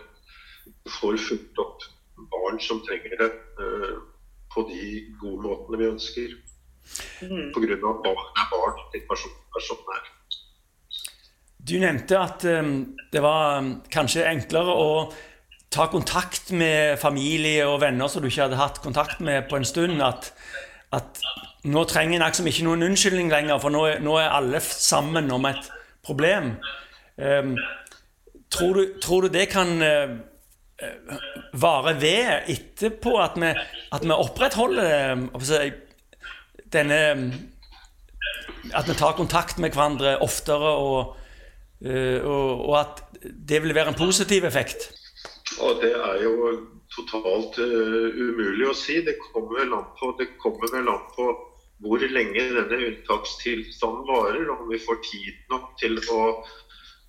får 1.00 1.20
fulgt 1.26 1.60
opp 1.64 1.84
barn 2.32 2.60
som 2.60 2.80
trenger 2.86 3.18
det, 3.20 3.32
uh, 3.60 3.98
på 4.54 4.64
de 4.70 4.84
gode 5.20 5.42
måtene 5.44 5.82
vi 5.82 5.90
ønsker. 5.92 6.38
Mm. 7.20 7.50
Pga. 7.52 7.76
at 7.76 8.00
barn 8.06 8.24
er 8.40 8.48
barn, 8.54 8.80
Personen 9.10 9.58
er 9.58 9.66
sånn 9.66 9.84
den 9.84 9.98
er. 9.98 10.08
Du 11.68 11.76
nevnte 11.80 12.16
at 12.16 12.44
um, 12.48 12.94
det 13.12 13.20
var 13.20 13.58
um, 13.60 13.72
kanskje 13.92 14.24
enklere 14.28 14.72
å 14.72 14.92
ta 15.72 15.88
kontakt 15.92 16.52
med 16.56 16.96
familie 17.00 17.66
og 17.68 17.82
venner 17.82 18.08
som 18.08 18.24
du 18.24 18.30
ikke 18.30 18.46
hadde 18.46 18.60
hatt 18.60 18.80
kontakt 18.84 19.20
med 19.24 19.50
på 19.50 19.58
en 19.58 19.68
stund. 19.68 20.00
At, 20.04 20.30
at 20.96 21.20
nå 21.68 21.84
trenger 21.90 22.16
en 22.16 22.24
liksom 22.24 22.48
ikke 22.48 22.64
noen 22.64 22.86
unnskyldning 22.88 23.28
lenger, 23.32 23.60
for 23.60 23.74
nå, 23.74 23.84
nå, 24.00 24.16
er 24.20 24.32
alle 24.38 24.62
sammen 24.64 25.28
om 25.34 25.44
et 25.50 25.68
problem. 26.06 26.54
Um, 27.20 27.52
tror, 28.48 28.80
du, 28.80 28.96
tror, 29.04 29.26
du, 29.26 29.34
det 29.36 29.50
kan 29.52 29.76
uh, 29.82 30.16
vare 31.52 31.98
ved 32.00 32.48
etterpå 32.54 33.18
at 33.20 33.36
vi, 33.36 33.52
at 33.92 34.08
vi 34.08 34.16
opprettholder 34.16 35.28
uh, 35.34 35.70
denne 36.72 37.04
At 38.76 38.88
vi 38.88 38.94
tar 38.98 39.16
kontakt 39.16 39.58
med 39.58 39.72
hverandre 39.72 40.18
oftere, 40.24 40.72
og, 40.76 41.17
og, 41.80 42.64
og 42.68 42.74
at 42.80 43.04
det 43.22 43.62
vil 43.62 43.74
være 43.74 43.92
en 43.92 43.98
positiv 43.98 44.44
effekt? 44.44 44.88
Og 45.60 45.78
det 45.82 45.92
er 45.94 46.22
jo 46.22 46.50
totalt 46.92 47.58
uh, 47.62 48.08
umulig 48.14 48.68
å 48.68 48.76
si. 48.76 49.00
Det 49.04 49.18
kommer 49.28 49.62
vel 49.62 49.76
an 49.76 49.86
på, 49.98 50.12
det 50.18 50.30
vel 50.72 50.90
an 50.90 51.04
på 51.14 51.28
hvor 51.84 52.02
lenge 52.10 52.42
denne 52.56 52.78
unntakstilstanden 52.88 54.08
varer. 54.08 54.50
Om 54.54 54.66
vi 54.72 54.80
får 54.82 55.00
tid 55.06 55.44
nok 55.52 55.70
til 55.80 55.98
å, 56.14 56.22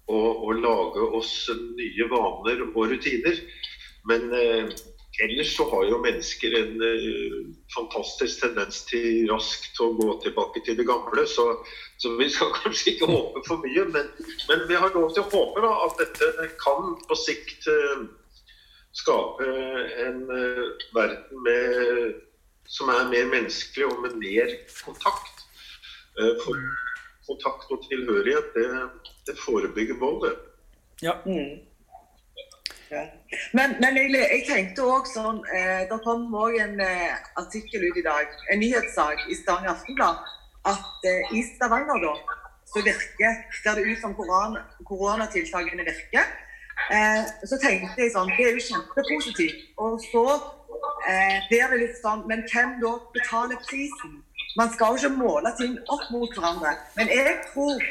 å, 0.09 0.19
å 0.45 0.55
lage 0.57 1.09
oss 1.19 1.33
nye 1.77 2.09
vaner 2.11 2.63
og 2.67 2.79
rutiner. 2.93 3.41
Men 4.09 4.29
uh, 4.33 4.79
ellers 5.23 5.55
så 5.55 5.65
har 5.71 5.85
jo 5.89 5.99
mennesker 6.03 6.55
en 6.59 6.81
uh, 6.81 7.39
fantastisk 7.75 8.43
tendens 8.43 8.83
til 8.89 9.27
raskt 9.31 9.79
å 9.83 9.91
gå 9.97 10.13
tilbake 10.23 10.63
til 10.65 10.77
det 10.79 10.87
gamle. 10.87 11.25
Så, 11.27 11.45
så 12.01 12.13
vi 12.19 12.29
skal 12.31 12.53
kanskje 12.61 12.93
ikke 12.93 13.09
håpe 13.11 13.43
for 13.47 13.63
mye. 13.65 13.85
Men, 13.93 14.09
men 14.51 14.65
vi 14.69 14.79
har 14.79 14.95
lov 14.95 15.13
til 15.15 15.25
å 15.25 15.31
håpe 15.33 15.65
da, 15.65 15.73
at 15.87 16.01
dette 16.03 16.49
kan 16.61 16.95
på 17.09 17.19
sikt 17.19 17.69
uh, 17.69 18.07
skape 18.99 19.49
en 20.05 20.23
uh, 20.31 20.65
verden 20.97 21.45
med, 21.45 22.19
som 22.69 22.91
er 22.93 23.09
mer 23.11 23.31
menneskelig 23.33 23.89
og 23.89 24.05
med 24.05 24.19
mer 24.21 24.55
kontakt. 24.83 25.47
Uh, 26.19 26.35
for 26.43 26.59
kontakt 27.29 27.71
og 27.73 27.83
tilhørighet, 27.85 28.53
det, 28.55 28.69
det 29.29 29.35
forebygger 29.37 29.99
vold, 30.01 30.23
det. 30.25 30.37
Ja. 31.05 31.19
Mm. 31.25 31.68
Men, 33.53 33.75
men 33.81 33.97
jeg, 33.97 34.11
jeg, 34.17 34.43
tenkte 34.47 34.85
òg 34.89 35.07
sånn 35.09 35.39
eh, 35.53 35.85
Det 35.89 35.99
kom 36.05 36.27
òg 36.33 36.57
en 36.63 36.79
eh, 36.81 37.15
artikkel 37.41 37.85
ut 37.85 37.97
i 38.01 38.05
dag, 38.05 38.35
en 38.49 38.61
nyhetssak 38.63 39.27
i 39.29 39.37
Stavanger 39.37 39.75
Aftenblad, 39.75 40.21
at 40.71 41.09
eh, 41.09 41.33
i 41.37 41.43
Stavanger 41.53 42.01
da, 42.03 42.13
så 42.69 42.83
virker, 42.85 43.41
ser 43.63 43.77
det 43.77 43.85
ut 43.89 44.01
som 44.01 44.15
koron, 44.17 44.57
koronatiltakene 44.89 45.85
virker. 45.85 46.25
Eh, 46.95 47.23
så 47.49 47.59
tenkte 47.61 48.01
jeg 48.01 48.13
sånn 48.13 48.29
Det 48.37 48.45
er 48.47 48.55
jo 48.55 48.65
kjempepositivt. 48.69 49.63
Og 49.83 49.99
så 50.05 50.25
eh, 51.11 51.37
blir 51.49 51.73
det 51.73 51.79
litt 51.81 51.97
sånn 51.99 52.23
Men 52.29 52.45
hvem 52.47 52.77
da 52.83 52.93
betaler 53.15 53.59
prisen? 53.67 54.21
Man 54.57 54.71
skal 54.73 54.95
jo 54.95 55.01
ikke 55.03 55.19
måle 55.19 55.51
ting 55.59 55.75
opp 55.91 56.05
mot 56.13 56.31
hverandre. 56.37 56.71
Men 56.97 57.11
jeg 57.13 57.35
tror 57.51 57.83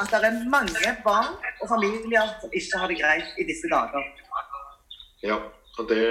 at 0.00 0.10
det 0.12 0.24
er 0.24 0.42
mange 0.50 0.92
barn 1.04 1.36
og 1.60 1.68
familier 1.68 2.34
som 2.40 2.52
ikke 2.52 2.80
har 2.80 2.90
det 2.90 2.98
greit 3.00 3.40
i 3.40 3.46
disse 3.48 3.68
dager. 3.70 4.04
Ja, 5.22 5.38
det, 5.88 6.04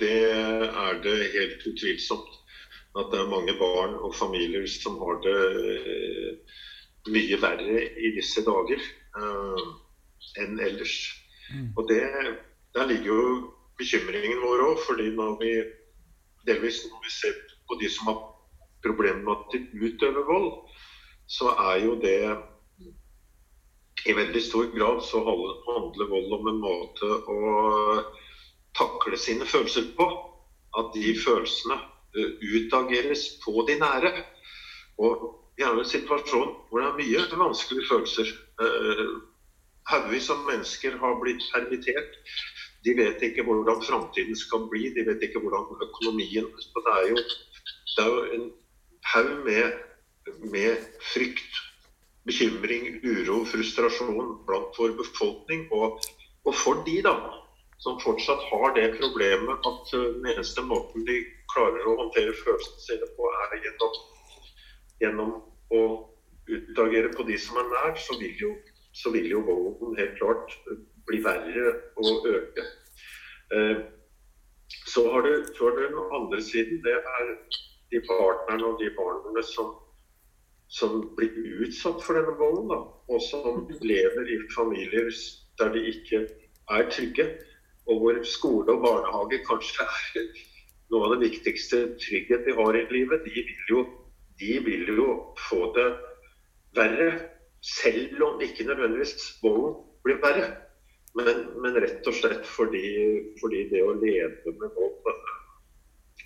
det 0.00 0.16
er 0.30 1.00
det 1.02 1.16
helt 1.34 1.66
utvilsomt. 1.66 2.40
At 2.94 3.10
det 3.10 3.20
er 3.20 3.30
mange 3.30 3.56
barn 3.58 3.96
og 4.06 4.14
familier 4.14 4.66
som 4.70 5.00
har 5.02 5.18
det 5.24 5.38
eh, 5.74 6.60
mye 7.10 7.38
verre 7.42 7.80
i 7.98 8.12
disse 8.14 8.44
dager 8.46 8.80
uh, 9.18 9.64
enn 10.40 10.60
ellers. 10.62 10.94
Mm. 11.50 11.72
Og 11.76 11.88
det, 11.90 12.00
Der 12.74 12.86
ligger 12.86 13.10
jo 13.10 13.50
bekymringen 13.78 14.40
vår 14.42 14.62
òg. 14.68 14.78
fordi 14.86 15.10
når 15.10 15.36
vi 15.42 15.50
delvis 16.46 16.84
når 16.86 17.02
vi 17.04 17.10
ser 17.10 17.34
på 17.68 17.78
de 17.80 17.90
som 17.90 18.06
har 18.12 18.22
problemer 18.86 19.22
med 19.26 19.36
at 19.36 19.52
de 19.52 19.86
utøver 19.88 20.24
vold, 20.30 20.50
så 21.26 21.50
er 21.72 21.84
jo 21.84 21.94
det 22.00 22.18
i 24.06 24.12
veldig 24.12 24.42
stor 24.42 24.66
grad 24.78 25.00
så 25.02 25.22
handler 25.24 26.10
vold 26.10 26.32
om 26.38 26.48
en 26.50 26.60
måte 26.60 27.08
å 27.32 27.38
takle 28.78 29.18
sine 29.18 29.46
følelser 29.46 29.90
på. 29.96 30.08
At 30.78 30.90
de 30.94 31.14
følelsene 31.26 31.78
eh, 32.16 32.30
utageres 32.56 33.28
på 33.44 33.66
de 33.68 33.78
nære. 33.78 34.12
Og 34.98 35.30
vi 35.56 35.62
i 35.62 35.66
en 35.66 35.84
situasjon 35.86 36.50
hvor 36.68 36.80
det 36.80 36.88
er 36.88 36.98
mye 36.98 37.38
vanskelige 37.44 37.88
følelser. 37.90 38.30
Eh, 38.64 39.14
haugevis 39.90 40.30
av 40.32 40.44
mennesker 40.48 40.98
har 40.98 41.18
blitt 41.22 41.44
permittert. 41.52 42.18
De 42.84 42.94
vet 42.98 43.22
ikke 43.22 43.44
hvordan 43.46 43.82
framtiden 43.84 44.36
skal 44.36 44.66
bli, 44.72 44.90
de 44.96 45.06
vet 45.06 45.22
ikke 45.24 45.40
hvordan 45.40 45.70
økonomien 45.86 46.50
så 46.60 46.82
Det 46.84 46.96
er 46.96 47.06
jo, 47.10 47.16
det 47.96 48.04
er 48.04 48.10
jo 48.10 48.24
en 48.36 48.50
haug 49.12 49.30
med, 49.44 49.78
med, 50.52 50.76
frykt 51.12 51.62
bekymring, 52.24 53.00
uro, 53.04 53.44
frustrasjon 53.44 54.38
blant 54.48 54.78
vår 54.78 54.96
befolkning. 55.00 55.66
Og, 55.72 56.00
og 56.44 56.54
for 56.54 56.84
de 56.86 57.00
da, 57.04 57.14
som 57.84 58.00
fortsatt 58.00 58.42
har 58.50 58.74
det 58.76 58.86
problemet 58.96 59.66
at 59.70 59.90
uh, 59.94 60.04
den 60.16 60.28
eneste 60.32 60.64
måten 60.64 61.04
de 61.08 61.18
klarer 61.52 61.84
å 61.84 61.98
håndtere 62.00 62.32
følelsene 62.38 62.84
sine 62.86 63.08
på, 63.16 63.28
er 63.42 63.58
gjennom, 63.66 63.98
gjennom 65.02 65.34
å 65.76 65.82
utagere 66.48 67.12
på 67.12 67.26
de 67.28 67.36
som 67.40 67.60
er 67.60 67.68
nær, 67.72 67.92
så 68.00 68.16
vil 68.20 68.40
jo, 68.40 68.54
så 68.96 69.12
vil 69.12 69.28
jo 69.28 69.44
volden 69.44 69.98
helt 70.00 70.16
klart 70.20 70.56
bli 71.08 71.20
verre 71.24 71.76
og 72.00 72.28
øke. 72.32 72.66
Uh, 73.52 73.84
så 74.88 75.04
har 75.12 75.28
du, 75.28 75.32
så 75.52 75.68
har 75.68 75.76
du 75.76 75.84
den 75.84 76.12
andre 76.18 76.40
siden. 76.42 76.80
Det 76.84 76.96
er 76.96 77.32
de 77.92 78.00
partnerne 78.08 78.72
og 78.72 78.80
de 78.80 78.88
barna 78.96 79.44
som 79.44 79.74
som 80.74 81.02
blir 81.16 81.34
utsatt 81.62 82.00
for 82.02 82.16
denne 82.18 82.34
volden, 82.38 82.70
da, 82.72 82.80
og 83.12 83.20
som 83.22 83.66
lever 83.84 84.30
i 84.32 84.38
familier 84.54 85.10
der 85.60 85.70
de 85.74 85.82
ikke 85.90 86.24
er 86.74 86.88
trygge, 86.90 87.26
og 87.86 88.00
hvor 88.00 88.18
skole 88.24 88.72
og 88.72 88.82
barnehage 88.84 89.40
kanskje 89.48 89.86
er 89.86 90.26
noe 90.92 91.06
av 91.06 91.14
det 91.14 91.28
viktigste 91.28 91.84
trygghet 92.00 92.48
vi 92.48 92.56
har 92.58 92.78
i 92.78 92.84
livet, 92.92 93.24
de 93.26 93.44
vil 93.48 93.70
jo, 93.70 93.84
de 94.40 94.58
vil 94.66 94.92
jo 94.96 95.08
få 95.48 95.70
det 95.76 95.88
verre. 96.76 97.08
Selv 97.64 98.20
om 98.26 98.42
ikke 98.44 98.66
nødvendigvis 98.68 99.38
volden 99.42 99.78
blir 100.04 100.20
verre. 100.20 100.50
Men, 101.14 101.46
men, 101.62 101.78
rett 101.78 102.06
og 102.10 102.16
slett 102.18 102.42
fordi, 102.44 102.82
fordi 103.40 103.62
det 103.70 103.80
å 103.86 103.94
leve 104.00 104.52
med 104.58 104.74
vold 104.74 104.94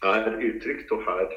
er 0.09 0.39
utrygt. 0.49 0.93
Og 0.95 1.05
her, 1.07 1.35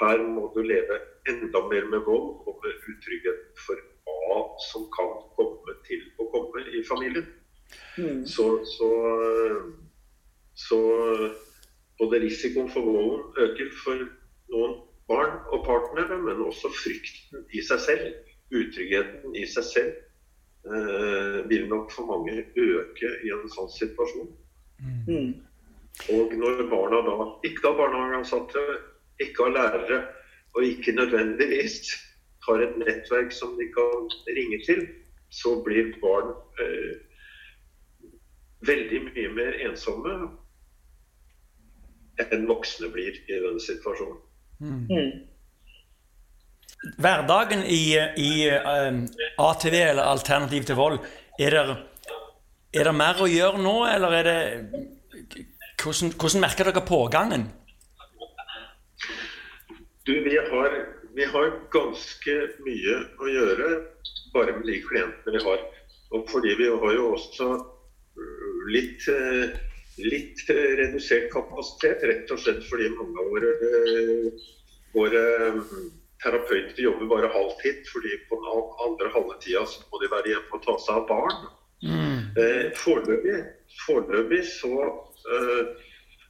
her 0.00 0.24
må 0.26 0.48
du 0.56 0.62
leve 0.66 0.98
enda 1.30 1.62
mer 1.70 1.86
med 1.92 2.04
vold 2.08 2.48
og 2.48 2.64
med 2.64 2.88
utrygghet 2.92 3.62
for 3.66 3.80
hva 4.08 4.40
som 4.70 4.88
kan 4.96 5.14
komme 5.36 5.76
til 5.86 6.02
å 6.18 6.28
komme 6.34 6.64
i 6.74 6.82
familien. 6.88 7.28
Mm. 8.00 8.26
Så, 8.26 8.64
så, 8.64 8.90
så, 10.54 10.80
både 11.98 12.20
risikoen 12.20 12.70
for 12.72 12.86
volden 12.86 13.44
øker 13.44 13.72
for 13.84 14.04
noen 14.52 14.76
barn 15.10 15.36
og 15.52 15.64
partnere, 15.66 16.16
men 16.22 16.44
også 16.46 16.70
frykten 16.72 17.44
i 17.52 17.62
seg 17.66 17.82
selv, 17.84 18.06
utryggheten 18.50 19.36
i 19.36 19.44
seg 19.46 19.66
selv, 19.68 19.98
eh, 20.70 21.40
vil 21.50 21.68
nok 21.68 21.92
for 21.92 22.08
mange 22.08 22.46
øke 22.56 23.12
i 23.26 23.32
en 23.34 23.52
sånn 23.52 23.70
situasjon. 23.74 24.30
Mm. 25.08 25.34
Og 26.14 26.32
når 26.40 26.64
barna 26.70 27.02
da 27.04 27.16
ikke 27.44 27.66
har 27.66 27.76
barnehageansatte, 27.82 28.64
ikke 29.20 29.48
har 29.48 29.56
lærere, 29.58 30.00
og 30.54 30.64
ikke 30.64 30.96
nødvendigvis 30.96 31.92
har 32.46 32.64
et 32.64 32.78
nettverk 32.80 33.32
som 33.34 33.52
de 33.58 33.68
kan 33.74 34.08
ringe 34.38 34.62
til, 34.66 34.86
så 35.30 35.60
blir 35.64 35.92
barn 36.02 36.32
eh, 36.62 36.96
veldig 38.66 39.00
mye 39.08 39.32
mer 39.34 39.58
ensomme 39.68 40.14
enn 42.20 42.46
voksne 42.48 42.90
blir 42.92 43.16
i 43.16 43.38
denne 43.40 43.62
situasjonen. 43.64 44.18
Mm. 44.60 44.86
mm. 44.90 45.12
Hverdagen 47.00 47.62
i, 47.68 47.92
i 48.16 48.32
um, 48.48 49.02
ATV, 49.44 49.74
eller 49.74 50.06
Alternativ 50.08 50.64
til 50.64 50.78
vold, 50.78 50.96
er 51.40 51.56
det, 51.56 51.64
er 52.72 52.88
det 52.88 52.94
mer 52.96 53.20
å 53.20 53.28
gjøre 53.28 53.60
nå, 53.60 53.76
eller 53.94 54.16
er 54.20 54.30
det 54.30 54.40
Hvordan, 55.80 56.10
hvordan 56.12 56.42
merker 56.44 56.68
dere 56.68 56.82
pågangen? 56.84 57.46
Du, 60.04 60.12
vi 60.12 60.34
har, 60.36 60.74
vi 61.16 61.24
har, 61.24 61.46
ganske 61.72 62.34
mye 62.66 62.96
å 63.16 63.28
gjøre 63.32 63.68
bare 64.34 64.58
med 64.58 64.68
de 64.68 64.76
klientene 64.84 65.32
vi 65.38 65.40
har. 65.46 65.62
Og 66.12 66.28
fordi 66.28 66.52
vi 66.58 66.68
har 66.68 66.96
jo 66.98 67.06
også 67.14 67.48
litt, 68.70 69.06
øh, 69.08 69.50
litt 70.00 70.42
redusert 70.48 71.30
kapasitet, 71.32 72.04
rett 72.06 72.32
og 72.32 72.40
slett 72.42 72.64
fordi 72.68 72.90
mange 72.94 73.20
av 73.20 73.30
våre, 73.34 73.52
øh, 73.70 74.48
våre 74.94 75.24
terapeuter 76.22 76.82
jobber 76.82 77.06
bare 77.06 77.32
halvtid. 77.32 77.86
fordi 77.92 78.16
på 78.28 78.36
den 78.40 78.48
andre 78.86 79.08
halve 79.14 79.36
tida 79.40 79.66
så 79.66 79.82
må 79.90 80.00
de 80.02 80.10
være 80.10 80.34
hjemme 80.34 80.58
og 80.58 80.64
ta 80.64 80.76
seg 80.78 80.96
av 80.96 81.06
barn. 81.08 81.38
Mm. 81.82 82.18
Eh, 82.36 82.66
foreløpig, 82.76 83.38
foreløpig 83.86 84.42
så 84.44 84.74
uh, 85.32 85.62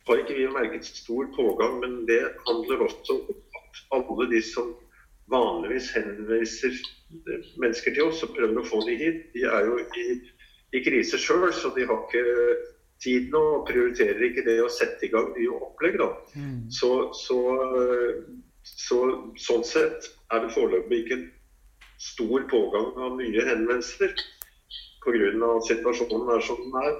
har 0.06 0.20
ikke 0.22 0.36
vi 0.36 0.46
merket 0.46 0.86
stor 0.86 1.26
pågang, 1.34 1.80
men 1.82 2.06
det 2.06 2.20
handler 2.46 2.86
også 2.86 3.16
om 3.16 3.34
at 3.58 3.82
alle 3.98 4.28
de 4.30 4.42
som 4.42 4.70
vanligvis 5.30 5.90
henviser 5.94 6.78
mennesker 7.58 7.94
til 7.94 8.08
oss 8.08 8.22
og 8.26 8.34
prøver 8.36 8.62
å 8.62 8.66
få 8.66 8.80
dem 8.86 8.98
hit, 8.98 9.26
de 9.34 9.44
er 9.46 9.66
jo 9.66 9.78
i, 9.78 10.06
i 10.72 10.82
krise 10.84 11.18
sjøl, 11.18 11.50
så 11.54 11.72
de 11.74 11.86
har 11.88 12.04
ikke 12.06 12.24
tid 13.00 13.30
nå 13.32 13.40
og 13.56 13.66
prioriterer 13.68 14.22
ikke 14.28 14.44
det 14.46 14.58
å 14.62 14.70
sette 14.72 15.06
i 15.06 15.12
gang 15.12 15.30
nye 15.34 15.56
opplegg. 15.56 15.98
da. 16.00 16.10
Mm. 16.36 16.68
Så, 16.72 16.90
så, 17.16 17.40
så, 18.62 19.00
sånn 19.40 19.66
sett 19.66 20.10
er 20.30 20.44
det 20.44 20.52
foreløpig 20.54 21.02
ikke 21.02 21.18
en 21.18 21.28
stor 22.00 22.46
pågang 22.52 22.92
av 22.96 23.16
nye 23.18 23.46
henvendelser 23.48 24.14
pga. 25.00 25.50
situasjonen 25.68 26.34
er 26.36 26.42
som 26.44 26.60
den 26.60 26.80
er. 26.82 26.98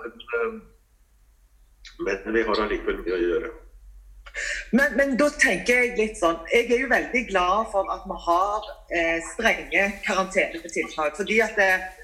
Men, 2.01 2.17
men 2.25 2.37
vi 2.37 2.47
har 2.49 2.63
allikevel 2.65 3.03
mye 3.05 3.17
å 3.17 3.25
gjøre. 3.27 3.51
Men, 4.71 4.93
men, 4.97 5.17
da 5.19 5.27
tenker 5.35 5.81
jeg 5.83 5.97
litt 5.99 6.19
sånn 6.21 6.37
Jeg 6.53 6.69
er 6.71 6.85
jo 6.85 6.91
veldig 6.93 7.23
glad 7.33 7.71
for 7.73 7.89
at 7.91 8.05
vi 8.07 8.19
har 8.27 8.69
eh, 8.95 9.17
strenge 9.33 9.87
karantenetiltak. 10.07 11.17
Fordi 11.19 11.41
at 11.45 11.57
det, 11.59 11.73
eh, 11.75 12.00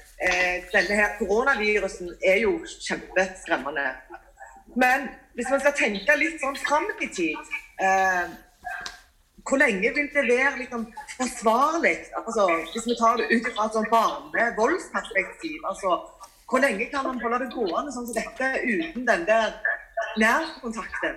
denne 0.73 0.95
her 0.97 1.17
koronavirusen 1.19 2.09
er 2.25 2.39
jo 2.41 2.57
kjempeskremmende. 2.87 3.85
Men 4.75 5.09
hvis 5.33 5.49
man 5.49 5.61
skal 5.61 5.75
tenke 5.77 6.15
litt 6.17 6.41
sånn 6.41 6.57
fram 6.57 6.85
i 7.01 7.07
tid 7.13 7.37
eh, 7.81 8.25
Hvor 9.47 9.61
lenge 9.61 9.91
vil 9.95 10.09
det 10.13 10.23
være 10.27 10.57
liksom, 10.59 10.83
forsvarlig? 11.15 11.95
Altså, 12.19 12.47
hvis 12.73 12.87
vi 12.89 12.97
tar 12.99 13.21
det 13.21 13.29
ut 13.31 13.47
fra 13.53 13.67
et 13.69 13.77
sånn 13.77 13.87
barnevoldsperspektiv. 13.93 15.61
Altså, 15.69 15.93
hvor 16.49 16.63
lenge 16.63 16.89
kan 16.91 17.07
man 17.07 17.21
holde 17.21 17.39
det 17.45 17.53
gående 17.53 17.93
sånn 17.95 18.09
som 18.09 18.17
dette 18.17 18.51
uten 18.65 19.07
den 19.07 19.23
der 19.29 19.55
nærkontakten? 20.19 21.15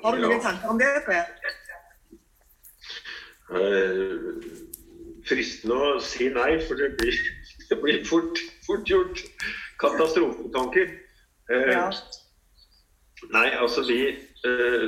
Har 0.00 0.16
du 0.16 0.24
noen 0.24 0.40
tanker 0.40 0.72
om 0.72 0.80
det? 0.80 1.20
Eh, 3.50 4.69
fristende 5.30 5.76
å 5.76 5.98
si 6.04 6.28
nei, 6.34 6.54
for 6.66 6.80
det 6.80 6.92
blir, 7.00 7.20
det 7.70 7.78
blir 7.82 8.02
fort, 8.08 8.42
fort, 8.66 8.90
gjort 8.90 9.22
katastrofetanker. 9.82 10.90
Eh, 11.50 11.70
ja. 11.74 11.86
Nei, 13.34 13.48
altså 13.60 13.84
vi 13.84 14.00
eh, 14.08 14.84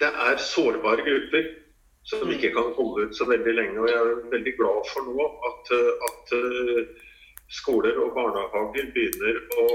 Det 0.00 0.08
er 0.08 0.40
sårbare 0.40 1.04
grupper 1.06 1.50
som 2.08 2.24
mm. 2.24 2.32
ikke 2.34 2.50
kan 2.54 2.70
holde 2.78 3.06
ut 3.06 3.16
så 3.16 3.26
veldig 3.28 3.52
lenge. 3.54 3.76
Og 3.82 3.90
jeg 3.90 3.98
er 4.00 4.30
veldig 4.32 4.54
glad 4.56 4.88
for 4.88 5.10
nå 5.10 5.26
at, 5.50 5.72
at 6.08 6.32
skoler 7.50 7.98
og 8.00 8.14
barnehager 8.14 8.90
begynner 8.94 9.40
å 9.60 9.66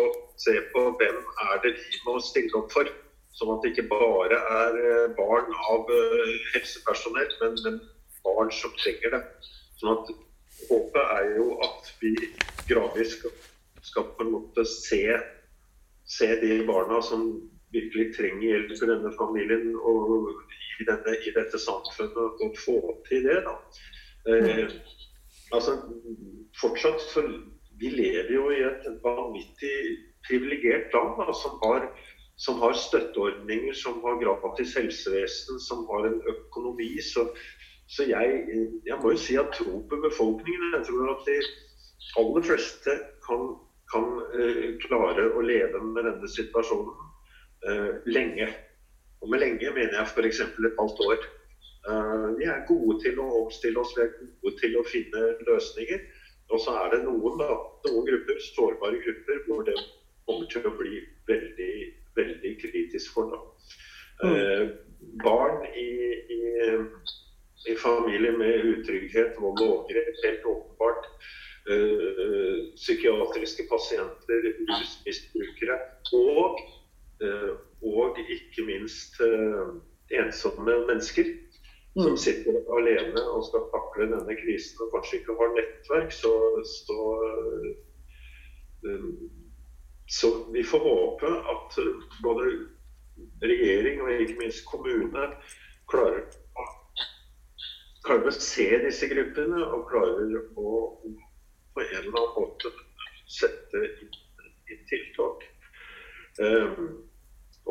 se 0.41 0.55
på 0.73 0.83
hvem 0.99 1.17
er 1.49 1.59
det 1.63 1.75
de 1.77 1.99
må 2.07 2.17
stille 2.23 2.59
opp 2.59 2.71
for. 2.73 2.89
Sånn 3.35 3.51
at 3.51 3.65
det 3.65 3.73
ikke 3.73 3.89
bare 3.91 4.37
er 4.61 4.77
eh, 4.79 5.07
barn 5.17 5.49
av 5.73 5.89
eh, 5.91 6.35
helsepersonell, 6.53 7.33
men, 7.41 7.57
men 7.65 7.81
barn 8.23 8.51
som 8.55 8.71
trenger 8.79 9.17
det. 9.17 9.21
Sånn 9.79 9.95
at 9.95 10.13
Håpet 10.69 11.09
er 11.17 11.33
jo 11.35 11.49
at 11.65 11.89
vi 11.99 12.13
gradvis 12.69 13.17
skal, 13.17 13.33
skal 13.83 14.05
på 14.15 14.23
en 14.23 14.31
måte 14.38 14.63
se, 14.69 15.01
se, 16.07 16.29
de 16.39 16.61
barna 16.67 17.01
som 17.03 17.25
virkelig 17.75 18.13
trenger 18.15 18.45
hjelp 18.53 18.71
i 18.71 18.89
denne 18.93 19.11
familien 19.17 19.73
og 19.75 20.29
i, 20.79 20.88
denne, 20.88 21.17
i 21.27 21.33
dette 21.35 21.59
samfunnet, 21.59 22.39
og 22.45 22.55
få 22.61 22.77
til 23.09 23.27
det. 23.27 23.41
da. 23.43 23.57
Eh, 24.31 24.77
altså, 25.51 25.75
fortsatt 26.61 27.03
så 27.09 27.27
Vi 27.75 27.89
lever 27.91 28.29
jo 28.31 28.45
i 28.55 28.61
et 28.63 28.85
vanvittig 29.03 29.73
privilegert 30.23 30.93
land 30.95 31.17
da, 31.19 31.33
som 31.35 31.57
har 31.65 31.89
som 32.35 32.59
har 32.61 32.73
støtteordninger, 32.73 33.73
som 33.73 34.01
har 34.03 34.19
gratis 34.19 34.75
helsevesen, 34.75 35.59
som 35.59 35.85
har 35.88 36.07
en 36.09 36.17
økonomi. 36.27 36.89
Så, 37.01 37.29
så 37.87 38.03
jeg, 38.09 38.41
jeg, 38.85 38.97
må 39.01 39.11
jo 39.13 39.21
si 39.21 39.37
at 39.37 39.53
tro 39.53 39.79
på 39.89 39.99
befolkningen. 40.01 40.75
Jeg 40.77 40.87
tror 40.87 41.11
at 41.13 41.27
de 41.29 41.37
aller 42.21 42.45
fleste 42.47 42.95
kan, 43.27 43.43
kan 43.93 44.07
uh, 44.33 44.67
klare 44.85 45.27
å 45.31 45.43
leve 45.45 45.81
med 45.85 46.07
denne 46.09 46.29
situasjonen 46.35 46.95
uh, 47.67 47.91
lenge. 48.09 48.49
Og 49.21 49.29
med 49.31 49.43
lenge 49.45 49.73
mener 49.77 49.99
jeg 49.99 50.11
f.eks. 50.11 50.41
et 50.45 50.79
halvt 50.79 51.03
år. 51.09 51.27
Uh, 51.85 52.31
vi 52.39 52.49
er 52.49 52.65
gode 52.69 52.97
til 53.03 53.21
å 53.21 53.27
omstille 53.43 53.81
oss, 53.81 53.93
vi 53.97 54.07
er 54.07 54.15
gode 54.17 54.55
til 54.63 54.79
å 54.79 54.87
finne 54.89 55.27
løsninger. 55.45 56.07
Og 56.53 56.61
så 56.61 56.73
er 56.81 56.95
det 56.95 57.03
noen, 57.05 57.37
da, 57.41 57.51
noen 57.85 58.09
grupper, 58.09 58.41
sårbare 58.53 59.03
grupper 59.05 59.45
hvor 59.45 59.61
det 59.69 59.77
kommer 60.25 60.49
til 60.49 60.65
å 60.65 60.73
bli 60.77 60.99
veldig 61.29 61.73
veldig 62.15 62.51
kritisk 62.61 63.13
for. 63.13 63.31
Da. 63.31 63.39
Mm. 64.23 64.35
Eh, 64.35 64.69
barn 65.23 65.65
i, 65.75 65.89
i, 66.35 66.39
i 68.15 68.17
familier 68.17 68.38
med 68.38 68.65
utrygghet, 68.65 69.36
vold 69.39 69.62
og 69.62 69.69
overgrep, 69.69 70.15
helt 70.23 70.45
åpenbart. 70.45 71.08
Uh, 71.65 72.75
psykiatriske 72.75 73.63
pasienter, 73.69 74.51
rusmisbrukere 74.69 75.80
og, 76.13 76.60
uh, 77.23 77.56
og 77.82 78.19
ikke 78.19 78.65
minst 78.67 79.17
uh, 79.19 79.73
ensomme 80.13 80.78
mennesker 80.86 81.25
som 81.95 82.12
mm. 82.12 82.17
sitter 82.17 82.60
alene 82.78 83.23
og 83.32 83.47
skal 83.47 83.65
takle 83.73 84.12
denne 84.13 84.38
krisen 84.38 84.86
og 84.86 84.93
kanskje 84.93 85.19
ikke 85.19 85.38
har 85.39 85.54
nettverk. 85.58 86.13
Så, 86.13 86.32
så, 86.69 86.99
så 90.19 90.32
vi 90.54 90.63
får 90.63 90.86
håpe 90.86 91.34
at 91.56 91.80
både 92.21 92.49
regjering 93.41 94.04
og 94.04 94.12
ikke 94.12 94.41
minst 94.43 94.67
kommune 94.69 95.30
klarer 95.89 96.28
klarer 98.05 98.29
å 98.29 98.35
se 98.35 98.67
disse 98.85 99.09
gruppene 99.11 99.61
og 99.65 99.87
klarer 99.89 100.35
å 100.55 100.75
på 101.75 101.83
en 101.83 101.95
eller 101.99 102.07
annen 102.07 102.35
måte 102.37 102.71
sette 103.27 103.81
inn 103.99 104.85
tiltak. 104.89 105.43
Um, 106.39 106.91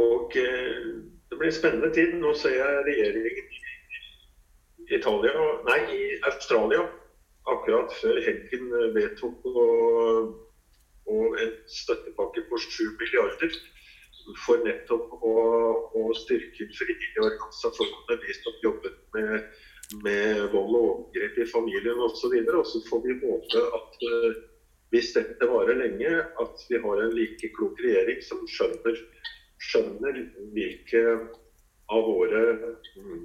og 0.00 0.34
uh, 0.36 0.90
det 1.30 1.38
blir 1.40 1.54
spennende 1.54 1.92
tid. 1.94 2.18
Nå 2.20 2.34
ser 2.36 2.58
jeg 2.58 2.84
regjeringen 2.88 3.54
i 3.54 4.98
Italia, 4.98 5.46
nei, 5.68 5.80
i 5.96 6.02
Australia 6.28 6.84
akkurat 7.48 7.92
før 8.00 8.20
helgen 8.24 8.72
vedtok 8.96 9.48
å 9.48 9.64
en 11.44 11.54
støttepakke 11.68 12.44
på 12.48 12.58
7 12.64 12.84
milliarder 13.00 13.56
for 14.46 14.62
nettopp 14.64 15.12
å, 15.20 15.34
å 16.00 16.02
styrke 16.16 16.68
frivillige 16.78 17.24
organisasjoner, 17.26 18.20
de 18.22 18.36
som 18.38 18.60
jobbet 18.64 18.96
med 19.16 19.34
med 20.02 20.40
vold 20.52 20.74
og 20.74 20.82
overgrep 20.82 21.38
i 21.38 21.50
familien 21.50 22.00
osv. 22.06 22.34
Og 22.40 22.66
så 22.66 22.82
får 22.88 23.02
vi 23.04 23.16
håpe 23.22 23.64
at 23.78 24.04
uh, 24.08 24.42
hvis 24.94 25.12
dette 25.16 25.48
varer 25.50 25.80
lenge, 25.80 26.10
at 26.42 26.66
vi 26.70 26.80
har 26.84 27.02
en 27.02 27.16
like 27.16 27.50
klok 27.56 27.80
regjering 27.82 28.20
som 28.22 28.44
skjønner, 28.50 29.00
skjønner 29.58 30.20
hvilke 30.54 31.02
av 31.92 32.06
våre 32.06 32.44
mm, 32.96 33.24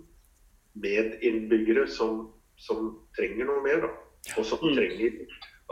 medinnbyggere 0.84 1.86
som, 1.91 2.28
som, 2.58 2.91
trenger 3.17 3.50
noe 3.50 3.63
mer. 3.65 3.86
Da. 3.86 3.93
Og 4.38 4.45
som 4.45 4.62
mm. 4.63 4.76
trenger 4.76 5.24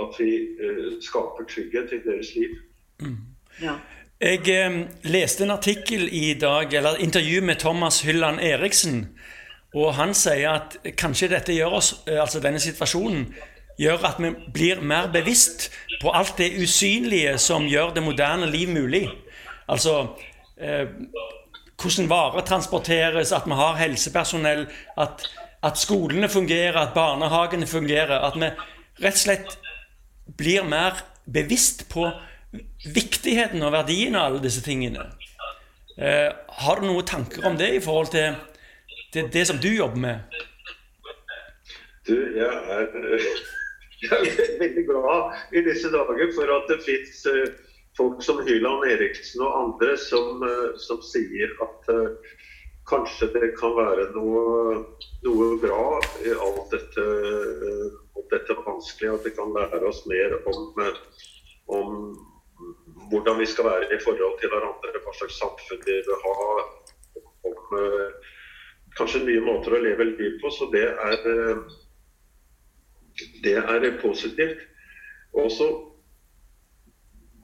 at 0.03 0.21
vi 0.21 0.31
uh, 0.61 0.97
skaper 1.03 1.49
trygghet 1.49 1.93
i 1.97 2.03
deres 2.05 2.33
liv. 2.37 2.57
Mm. 3.01 3.21
Ja. 3.61 3.79
Jeg 4.17 4.47
eh, 4.49 4.77
leste 5.05 5.43
en 5.45 5.53
artikkel 5.53 6.07
i 6.09 6.33
dag, 6.41 6.73
eller 6.73 6.97
intervju 6.97 7.41
med 7.45 7.59
Thomas 7.61 7.99
Hylland 8.01 8.39
Eriksen 8.41 9.03
og 9.75 9.93
han 9.97 10.13
sier 10.15 10.53
at 10.53 10.77
kanskje 10.97 11.31
dette 11.31 11.55
gjør 11.55 11.79
oss, 11.79 11.93
eh, 12.07 12.19
altså 12.21 12.39
denne 12.43 12.61
situasjonen 12.63 13.27
gjør 13.77 14.05
at 14.09 14.21
vi 14.21 14.31
blir 14.53 14.81
mer 14.81 15.09
bevisst 15.13 15.69
på 16.01 16.11
alt 16.15 16.37
det 16.39 16.53
usynlige 16.57 17.37
som 17.41 17.67
gjør 17.69 17.93
det 17.93 18.03
moderne 18.03 18.49
liv 18.49 18.69
mulig. 18.73 19.05
Altså 19.69 20.15
eh, 20.57 20.87
hvordan 21.77 22.09
varer 22.09 22.45
transporteres, 22.45 23.31
at 23.31 23.45
vi 23.45 23.53
har 23.53 23.77
helsepersonell, 23.77 24.65
at, 24.97 25.27
at, 25.63 25.77
skolene 25.77 26.29
fungerer, 26.29 26.79
at 26.79 26.95
barnehagene 26.95 27.67
fungerer. 27.67 28.17
At 28.19 28.39
vi 28.39 28.49
rett 29.03 29.13
og 29.13 29.21
slett 29.21 29.57
blir 30.37 30.65
mer 30.65 31.03
bevisst 31.33 31.85
på 31.91 32.09
viktigheten 32.95 33.61
og 33.61 33.75
verdien 33.75 34.15
av 34.15 34.31
alle 34.31 34.41
disse 34.41 34.63
tingene. 34.65 35.05
Eh, 35.97 36.31
har 36.63 36.81
du 36.81 36.87
noen 36.87 37.05
tanker 37.05 37.45
om 37.45 37.57
det 37.57 37.75
i 37.75 37.83
forhold 37.83 38.09
til 38.13 38.33
det, 39.13 39.33
det 39.33 39.45
som 39.45 39.57
du 39.57 39.69
jobber 39.75 39.97
med? 39.97 40.19
Du, 42.07 42.15
jeg 42.35 42.47
er, 42.47 42.87
jeg 44.07 44.19
er 44.31 44.59
veldig 44.59 44.83
glad 44.87 45.39
i 45.55 45.63
disse 45.65 45.91
dager 45.91 46.33
for 46.35 46.53
at 46.57 46.69
det 46.71 46.79
fins 46.85 47.23
eh, 47.31 47.55
folk 47.97 48.21
som 48.23 48.43
Hyland 48.47 48.85
Eriksen 48.87 49.43
og 49.45 49.55
andre 49.63 49.97
som, 49.99 50.43
eh, 50.43 50.75
som 50.79 51.01
sier 51.03 51.51
at 51.65 51.89
uh, 51.91 52.35
kanskje 52.87 53.31
det 53.33 53.51
kan 53.59 53.75
være 53.75 54.09
noe, 54.15 54.83
noe 55.25 55.49
bra 55.59 55.99
i 56.23 56.31
alt 56.31 56.71
dette, 56.71 57.05
alt 58.15 58.31
dette 58.31 58.55
vanskelige. 58.61 59.17
At 59.17 59.27
det 59.27 59.33
kan 59.35 59.51
lære 59.55 59.81
oss 59.89 60.05
mer 60.07 60.37
om, 60.47 60.77
om, 61.75 61.91
hvordan 63.11 63.41
vi 63.41 63.49
skal 63.49 63.67
være 63.67 63.91
i 63.91 63.99
forhold 64.05 64.39
til 64.39 64.53
hverandre, 64.53 65.03
hva 65.03 65.15
slags 65.19 65.41
samfunn 65.41 65.83
vi 65.83 65.99
vil 66.07 66.23
ha. 66.23 66.37
om 67.49 67.59
kanskje 68.97 69.25
nye 69.25 69.43
måter 69.45 69.75
å 69.77 69.83
leve 69.83 70.09
liv 70.11 70.39
på. 70.41 70.51
Så 70.53 70.69
det 70.73 70.87
er, 70.87 71.19
eh, 71.33 71.59
det 73.43 73.57
er 73.57 74.01
positivt. 74.01 74.65
Og 75.33 75.51
så 75.51 75.67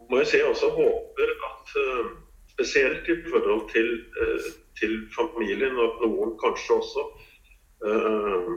må 0.09 0.19
jeg 0.21 0.27
si 0.27 0.37
jeg 0.37 0.49
også 0.49 0.69
håper 0.75 1.33
at 1.49 1.75
eh, 1.81 2.11
spesielt 2.53 3.07
i 3.09 3.15
forhold 3.29 3.69
til, 3.73 3.89
eh, 4.21 4.49
til 4.79 4.99
familien, 5.15 5.79
at 5.87 6.01
noen 6.03 6.35
kanskje 6.41 6.77
også 6.81 7.05
uh, 7.85 8.51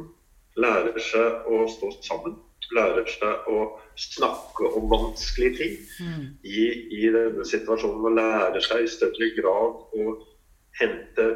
lærer 0.60 0.98
seg 1.02 1.48
å 1.52 1.64
stå 1.70 1.90
sammen. 2.04 2.36
Lærer 2.76 3.06
seg 3.10 3.48
å 3.52 3.58
snakke 4.00 4.68
om 4.78 4.88
vanskelige 4.90 5.58
ting 5.60 5.74
mm. 6.00 6.24
i, 6.42 6.62
i, 6.98 7.02
denne 7.14 7.44
situasjonen. 7.46 8.06
Og 8.08 8.16
lærer 8.18 8.64
seg 8.64 8.84
i 8.84 8.90
større 8.90 9.30
grad 9.36 9.84
å 10.00 10.16
hente 10.80 11.28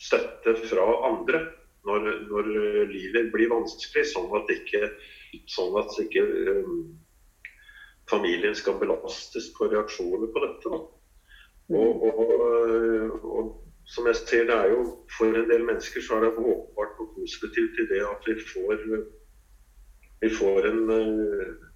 støtte 0.00 0.56
fra 0.64 0.86
andre 1.10 1.44
når, 1.88 2.08
når 2.28 2.48
livet 2.90 3.30
blir 3.32 3.52
vanskelig, 3.52 4.04
sånn 4.10 4.28
at 4.36 4.50
ikke, 4.52 4.90
sånn 5.48 5.76
at 5.80 5.94
ikke 6.02 6.24
um, 6.60 6.82
familien 8.10 8.56
skal 8.58 8.78
belastes 8.80 9.48
på 9.56 9.70
reaksjoner 9.70 10.32
på 10.34 10.44
dette. 10.44 10.80
Og, 11.70 12.04
og, 12.10 13.24
og, 13.24 13.50
som 13.90 14.06
jeg 14.10 14.18
ser, 14.20 14.44
det 14.50 14.56
er 14.56 14.74
jo 14.74 14.82
for 15.16 15.34
en 15.34 15.48
del 15.50 15.64
mennesker 15.66 16.04
så 16.04 16.18
er 16.18 16.26
det 16.26 16.34
åpenbart 16.36 16.98
noe 16.98 17.14
positivt 17.16 17.80
i 17.82 17.88
det 17.90 18.02
at 18.06 18.28
vi 18.28 18.36
får, 18.52 18.84
vi 20.20 20.30
får 20.36 20.68
en, 20.68 20.82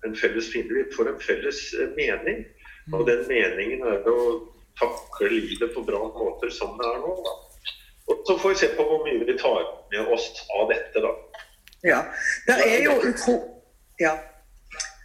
en, 0.06 0.18
felles 0.18 0.50
fiende. 0.52 0.82
Vi 0.82 0.94
får 0.94 1.10
en 1.10 1.22
felles 1.22 1.62
mening. 1.96 2.44
Og 2.92 3.06
den 3.08 3.24
meningen 3.30 3.86
er 3.88 4.06
å 4.10 4.18
takle 4.78 5.30
livet 5.32 5.72
på 5.74 5.82
bra 5.86 6.02
måter 6.12 6.52
som 6.52 6.76
det 6.78 6.86
er 6.90 7.02
nå. 7.02 7.16
Da. 7.24 7.34
Så 8.26 8.38
får 8.38 8.48
vi 8.48 8.54
se 8.54 8.68
på 8.76 8.84
hvor 8.88 9.02
mye 9.04 9.24
vi 9.24 9.38
tar 9.38 9.64
med 9.92 10.12
oss 10.12 10.28
av 10.60 10.68
dette, 10.72 11.00
da. 11.00 11.12
Ja. 11.84 12.00
Det 12.46 12.56
er 12.66 12.82
jo 12.84 12.94
utro... 13.08 13.34
Ja. 14.00 14.14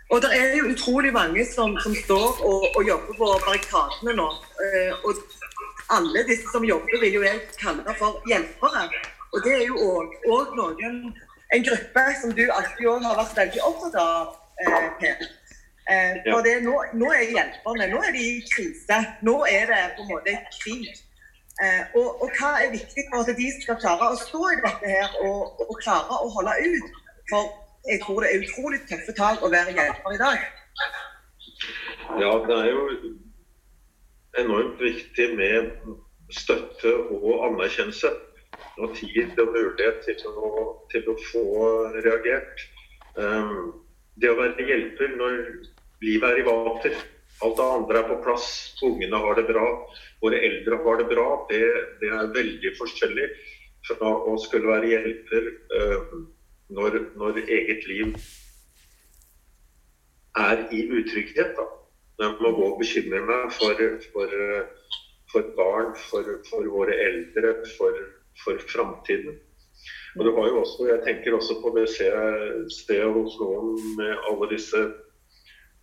Og 0.09 0.21
det 0.21 0.29
er 0.33 0.55
jo 0.57 0.71
utrolig 0.73 1.11
mange 1.13 1.45
som, 1.45 1.75
som 1.83 1.95
står 1.95 2.41
og, 2.49 2.63
og, 2.75 2.81
jobber 2.87 3.13
på 3.17 3.27
barrikadene 3.45 4.15
nå. 4.17 4.27
Eh, 4.65 4.93
og 5.05 5.13
alle 5.95 6.23
disse 6.27 6.49
som 6.53 6.65
jobber, 6.65 6.95
vil 7.03 7.19
jo 7.19 7.21
jeg 7.23 7.41
kalle 7.61 7.95
for 7.99 8.17
hjelpere. 8.29 8.87
Og 9.33 9.43
det 9.45 9.53
er 9.59 9.65
jo 9.69 9.75
òg 10.33 10.55
noen 10.57 11.03
En 11.49 11.63
gruppe 11.65 12.01
som 12.21 12.33
du 12.37 12.43
alltid 12.53 12.87
òg 12.91 13.05
har 13.07 13.15
vært 13.17 13.37
veldig 13.37 13.61
opptatt 13.65 13.95
av, 14.01 14.33
eh, 14.61 14.89
Per. 14.99 15.23
Eh, 15.89 16.17
for 16.27 16.45
det, 16.45 16.59
nå, 16.61 16.75
nå 16.93 17.07
er 17.09 17.31
hjelperne 17.33 17.87
nå 17.89 18.01
er 18.05 18.11
de 18.13 18.25
i 18.35 18.43
krise. 18.53 18.99
Nå 19.25 19.33
er 19.49 19.65
det 19.71 19.79
på 19.95 20.05
en 20.05 20.11
måte 20.11 20.35
krig. 20.59 20.91
Eh, 21.59 21.83
og, 21.99 22.21
og, 22.23 22.29
hva 22.39 22.53
er 22.63 22.69
viktig 22.71 23.03
for 23.09 23.19
at 23.19 23.37
de 23.37 23.47
skal 23.59 23.79
klare 23.81 24.05
å 24.13 24.19
stå 24.19 24.41
i 24.47 24.59
dette 24.63 24.91
her 24.93 25.15
og, 25.27 25.59
og, 25.65 25.73
klare 25.83 26.19
å 26.23 26.29
holde 26.35 26.53
ut? 26.63 26.99
For 27.31 27.49
jeg 27.89 27.99
tror 28.03 28.23
det 28.23 28.29
er 28.29 28.45
utrolig 28.45 28.79
tøffe 28.87 29.15
tak 29.17 29.43
å 29.43 29.51
være 29.51 29.75
hjelper 29.75 30.15
i 30.15 30.21
dag. 30.21 30.45
Ja, 32.21 32.31
det 32.47 32.55
er 32.61 32.69
jo 32.71 32.85
enormt 34.39 34.79
viktig 34.79 35.27
med 35.35 35.67
støtte 36.31 36.95
og 36.95 37.45
anerkjennelse. 37.49 38.13
Og 38.79 38.95
tid 38.95 39.39
og 39.39 39.51
mulighet 39.51 39.99
til 40.07 40.31
å, 40.31 40.49
til 40.91 41.11
å 41.11 41.15
få 41.27 41.45
reagert. 41.99 42.65
Um, 43.19 43.81
det 44.19 44.31
å 44.31 44.39
være 44.39 44.67
hjelper 44.67 45.15
når 45.19 45.39
livet 46.03 46.29
er 46.29 46.39
i 46.39 46.45
vater, 46.47 46.95
alt 47.45 47.57
det 47.57 47.65
andre 47.65 47.99
er 48.01 48.07
på 48.09 48.21
plass, 48.23 48.49
ungene 48.83 49.19
har 49.23 49.37
det 49.39 49.47
bra 49.47 49.67
våre 50.21 50.41
eldre 50.43 50.79
har 50.83 50.99
det 50.99 51.07
bra, 51.13 51.27
det, 51.49 51.61
det, 52.01 52.11
er 52.11 52.33
veldig 52.35 52.73
forskjellig 52.79 53.29
fra 53.87 54.11
å 54.27 54.35
skulle 54.43 54.71
være 54.73 54.91
hjelper 54.91 55.49
uh, 55.75 56.13
når, 56.75 56.99
når, 57.19 57.41
eget 57.47 57.87
liv 57.89 58.15
er 60.39 60.65
i 60.75 60.83
utrygghet. 60.99 61.55
Da. 61.57 61.67
Jeg 62.19 62.35
må 62.43 62.51
gå 62.57 62.67
og 62.67 62.79
bekymre 62.81 63.21
meg 63.25 63.51
for, 63.55 63.83
for, 64.11 64.39
for 65.31 65.51
barn, 65.57 65.93
for, 66.09 66.33
for, 66.49 66.67
våre 66.75 66.95
eldre, 67.07 67.55
for, 67.77 68.01
for 68.43 68.59
framtiden. 68.71 69.39
Og 70.17 70.25
du 70.25 70.33
har 70.35 70.49
jo 70.49 70.61
også, 70.65 70.89
Jeg 70.89 71.03
tenker 71.05 71.37
også 71.37 71.61
på 71.63 71.71
det 71.77 71.87
stedet 71.95 73.11
hos 73.15 73.37
noen 73.39 73.77
med 73.95 74.27
alle 74.27 74.49
disse 74.51 74.81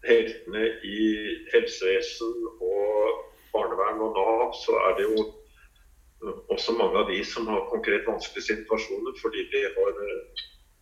heltene 0.07 0.69
i 0.87 1.01
helsevesen 1.53 2.35
og 2.61 3.25
barnevern 3.53 4.03
og 4.07 4.16
Nav, 4.16 4.53
så 4.64 4.77
er 4.88 4.97
det 4.99 5.09
jo 5.11 5.25
også 6.55 6.73
mange 6.73 6.99
av 6.99 7.11
de 7.11 7.19
som 7.25 7.49
har 7.51 7.69
konkret 7.71 8.07
vanskelige 8.09 8.49
situasjoner 8.51 9.16
fordi 9.21 9.45
de 9.53 9.62
har, 9.77 9.99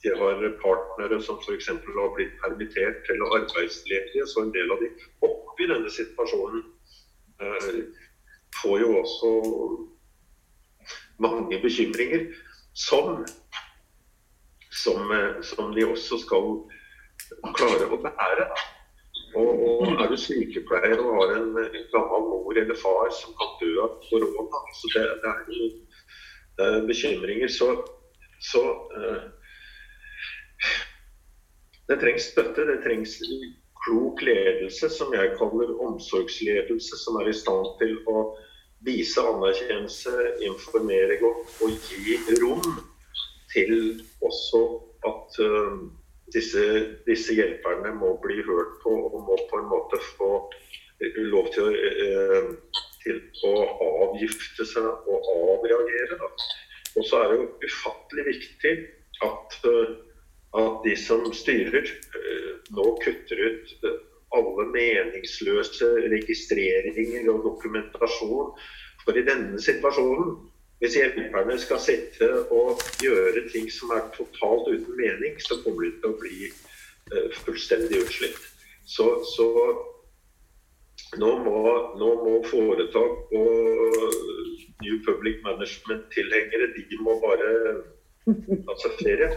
de 0.05 0.13
har 0.21 0.45
partnere 0.63 1.21
som 1.23 1.41
f.eks. 1.43 1.69
har 1.69 2.15
blitt 2.17 2.37
permittert 2.43 3.11
eller 3.11 3.39
arbeidsledige. 3.41 4.27
Så 4.27 4.45
en 4.45 4.55
del 4.55 4.71
av 4.73 4.83
de 4.83 4.91
oppi 5.27 5.69
denne 5.71 5.91
situasjonen 5.91 6.63
eh, 7.43 7.81
får 8.63 8.79
jo 8.85 8.93
også 9.01 9.33
mange 11.19 11.61
bekymringer 11.63 12.29
som, 12.75 13.25
som, 14.71 15.11
eh, 15.11 15.43
som 15.43 15.75
de 15.75 15.87
også 15.87 16.23
skal 16.23 16.49
klare 17.59 17.91
å 17.91 18.01
bære. 18.07 18.49
Og, 19.35 19.51
og, 19.67 19.89
er 19.99 20.11
du 20.11 20.17
sykepleier 20.21 21.01
og 21.03 21.17
har 21.19 21.33
en, 21.39 21.51
en 21.59 21.89
gammel 21.93 22.27
mor 22.31 22.59
eller 22.61 22.79
far 22.79 23.11
som 23.15 23.35
kan 23.41 23.57
dø 23.61 23.73
av 23.83 23.97
korona 24.07 24.61
så 24.79 24.91
det, 24.95 25.05
det, 25.25 25.33
er, 25.33 25.65
er, 26.67 26.79
bekymringer. 26.87 27.51
Så, 27.51 27.71
så 28.51 28.63
uh, 28.95 29.25
Det 31.89 31.99
trengs 32.01 32.31
støtte. 32.33 32.67
Det 32.71 32.79
trengs 32.85 33.19
klok 33.85 34.23
ledelse, 34.25 34.89
som 34.89 35.13
jeg 35.13 35.35
kaller 35.39 35.75
omsorgsledelse, 35.85 36.97
som 37.03 37.19
er 37.21 37.29
i 37.29 37.37
stand 37.37 37.75
til 37.83 37.99
å 38.09 38.31
vise 38.85 39.21
anerkjennelse, 39.21 40.15
informere 40.47 41.19
godt 41.21 41.61
og 41.65 41.91
gi 41.91 42.17
rom 42.41 42.65
til 43.53 43.75
også 44.25 44.63
at 45.09 45.39
uh, 45.45 45.85
disse, 46.33 46.63
disse, 47.07 47.35
hjelperne 47.37 47.93
må 47.99 48.15
bli 48.23 48.41
hørt 48.47 48.79
på 48.83 48.95
og 49.11 49.19
må 49.27 49.37
på 49.51 49.61
en 49.61 49.69
måte 49.71 50.01
få 50.15 50.31
lov 51.29 51.51
til 51.53 51.69
å, 51.69 51.73
eh, 51.75 52.49
til 53.05 53.21
å 53.45 53.53
avgifte 54.09 54.67
seg 54.69 54.87
og 54.87 55.29
avreagere. 55.35 56.19
Da. 56.21 56.31
Og 56.97 57.07
så 57.09 57.21
er 57.21 57.31
det 57.31 57.39
jo 57.41 57.69
ufattelig 57.69 58.25
viktig 58.31 58.75
at, 59.27 59.59
eh, 59.69 59.95
at 60.55 60.81
de 60.85 60.97
som 60.97 61.27
styrer, 61.33 61.85
eh, 61.85 62.51
nå 62.71 62.97
kutter 63.03 63.45
ut 63.49 63.77
alle 64.35 64.67
meningsløse 64.73 65.91
registreringer 66.11 67.29
og 67.31 67.45
dokumentasjon. 67.45 68.55
For 69.05 69.19
i 69.19 69.27
denne 69.27 69.61
situasjonen 69.61 70.39
hvis 70.85 70.99
hjelperne 70.99 71.55
skal 71.57 71.81
sitte 71.81 72.27
og 72.53 72.83
gjøre 73.01 73.47
ting 73.49 73.71
som 73.73 73.95
er 73.97 74.05
totalt 74.13 74.67
uten 74.69 74.99
mening, 74.99 75.39
så 75.41 75.57
kommer 75.65 75.87
de 75.87 75.93
til 75.97 76.11
å 76.11 76.19
bli 76.21 76.51
uh, 76.51 77.29
fullstendig 77.41 78.03
utslitt. 78.05 78.43
Så, 78.85 79.07
så 79.31 79.47
nå, 81.17 81.31
må, 81.47 81.63
nå, 81.97 82.11
må, 82.21 82.35
foretak 82.51 83.33
og 83.33 83.97
New 84.85 84.99
Public 85.07 85.41
Management-tilhengere 85.47 86.69
de 86.77 87.01
må 87.01 87.17
bare 87.25 87.55
ta 88.29 88.77
seg 88.85 89.01
ferie. 89.01 89.31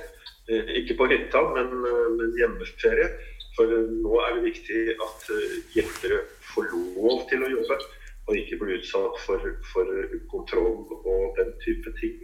Uh, 0.52 0.74
ikke 0.82 1.00
på 1.00 1.08
hytta, 1.14 1.46
men, 1.56 1.72
uh, 1.88 2.10
men 2.18 2.36
hjemmeferie. 2.42 3.08
For 3.56 3.72
nå 3.72 4.20
er 4.26 4.36
det 4.36 4.50
viktig 4.52 4.82
at 5.00 5.30
hjelpere 5.74 6.20
får 6.52 6.68
lov 6.76 7.24
til 7.32 7.48
å 7.48 7.56
jobbe 7.56 7.80
og 8.28 8.36
ikke 8.36 8.60
bli 8.60 8.78
utsatt 8.78 9.20
for, 9.24 9.44
for 9.72 9.92
kontroll 10.32 10.84
og 10.98 11.38
den 11.40 11.54
type 11.64 11.94
ting. 12.00 12.20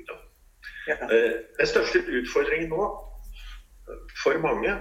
Ja. 0.88 0.98
Eh, 1.08 1.36
den 1.60 1.70
største 1.70 2.04
utfordringen 2.20 2.70
nå 2.74 2.88
for 4.24 4.40
mange 4.44 4.74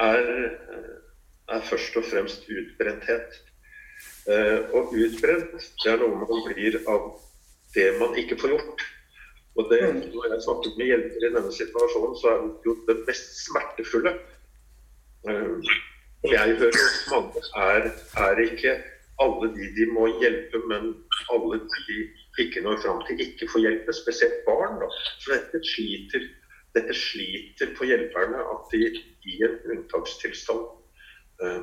er, 0.00 0.24
er 1.48 1.60
først 1.70 1.96
og 1.96 2.04
fremst 2.10 2.46
utbrenthet. 2.50 3.40
Eh, 4.30 4.58
og 4.74 4.94
utbrent 4.94 5.54
det 5.82 5.92
er 5.92 6.00
noe 6.02 6.22
man 6.22 6.44
blir 6.48 6.78
av 6.90 7.10
det 7.74 7.88
man 8.00 8.16
ikke 8.18 8.38
får 8.40 8.56
gjort. 8.56 8.86
Og 9.56 9.70
det, 9.72 9.80
mm. 9.88 10.00
Når 10.12 10.32
jeg 10.32 10.42
snakker 10.44 10.74
med 10.78 10.90
hjelpere 10.90 11.28
i 11.28 11.34
denne 11.36 11.52
situasjonen, 11.58 12.16
så 12.20 12.32
er 12.32 12.42
det 12.44 12.66
jo 12.68 12.74
det 12.88 12.96
mest 13.08 13.38
smertefulle. 13.46 14.12
Eh, 15.28 15.70
jeg 16.26 16.58
hører 16.60 16.90
mange 17.12 17.42
er, 17.62 17.88
er 18.26 18.42
ikke 18.44 18.74
alle 19.24 19.48
de 19.56 19.66
de 19.76 19.86
må 19.96 20.06
hjelpe, 20.20 20.58
men 20.70 20.82
alle 21.32 21.60
de 21.88 21.96
ikke 22.42 22.62
når 22.64 22.80
fram 22.84 23.02
til, 23.06 23.20
ikke 23.26 23.48
får 23.52 23.64
hjelpe. 23.64 23.92
Spesielt 24.02 24.40
barn. 24.48 24.76
Da. 24.82 24.88
Så 25.20 25.32
dette 25.34 25.60
sliter, 25.72 26.26
dette 26.76 26.94
sliter 26.94 27.72
på 27.78 27.88
hjelperne 27.90 28.42
at 28.54 28.72
de 28.72 28.82
i 29.26 29.38
en 29.46 29.56
unntakstilstand 29.72 30.66
uh, 31.42 31.62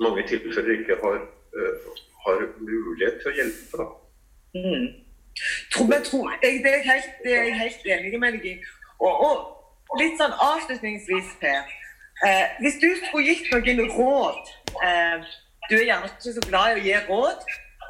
mange 0.00 0.26
tilfeller 0.28 0.72
ikke 0.80 0.98
har, 1.04 1.18
uh, 1.56 2.02
har, 2.26 2.44
mulighet 2.58 3.22
til 3.22 3.30
å 3.30 3.36
hjelpe. 3.38 3.82
Da. 3.82 3.88
Mm. 4.58 4.88
Tror, 5.72 5.94
tror, 6.04 6.26
jeg, 6.42 6.60
det, 6.64 6.74
er 6.78 6.84
helt, 6.92 7.12
det 7.24 7.36
er 7.36 7.44
jeg 7.48 7.58
helt 7.60 7.86
enig 7.94 8.20
med 8.20 8.38
deg 8.38 8.50
i. 8.52 8.56
Og, 9.00 9.22
og, 9.26 10.00
litt 10.00 10.18
sånn 10.20 10.34
avslutningsvis, 10.48 11.36
Per. 11.40 11.70
Eh, 12.26 12.44
hvis 12.62 12.76
du 12.82 12.88
skulle 13.00 13.32
gitt 13.32 13.48
noen 13.50 13.88
råd 13.96 14.50
eh, 14.86 15.24
du 15.70 15.76
er 15.76 15.86
gjerne 15.88 16.10
ikke 16.10 16.34
så 16.36 16.46
glad 16.48 16.72
i 16.72 16.80
å 16.80 16.84
gi 16.86 16.96
råd 17.08 17.46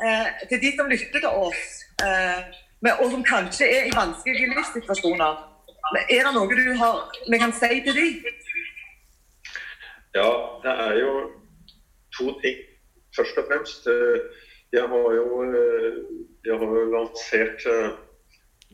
eh, 0.07 0.45
til 0.51 0.61
de 0.63 0.73
som 0.77 0.91
lytter 0.91 1.25
til 1.25 1.41
oss, 1.47 1.65
eh, 2.05 2.61
og 2.99 3.07
som 3.15 3.25
kanskje 3.25 3.69
er 3.69 3.89
i 3.89 3.97
vanskelige 3.97 4.53
livssituasjoner. 4.53 5.41
Er 6.09 6.27
det 6.27 6.33
noe 6.35 6.49
du 6.49 6.75
har, 6.81 7.03
vi 7.29 7.39
kan 7.41 7.53
si 7.55 7.81
til 7.85 7.97
dem? 7.97 8.39
Ja, 10.15 10.29
det 10.65 10.73
er 10.87 10.99
jo 11.01 11.13
to 12.17 12.33
ting. 12.43 12.59
Først 13.17 13.39
og 13.41 13.49
fremst, 13.49 13.87
eh, 13.89 14.21
jeg 14.73 14.89
har 14.89 15.15
jo, 15.19 15.43
eh, 15.43 15.97
jeg 16.45 16.59
har 16.59 16.75
jo 16.79 16.85
lansert 16.93 17.67
eh, 17.69 17.91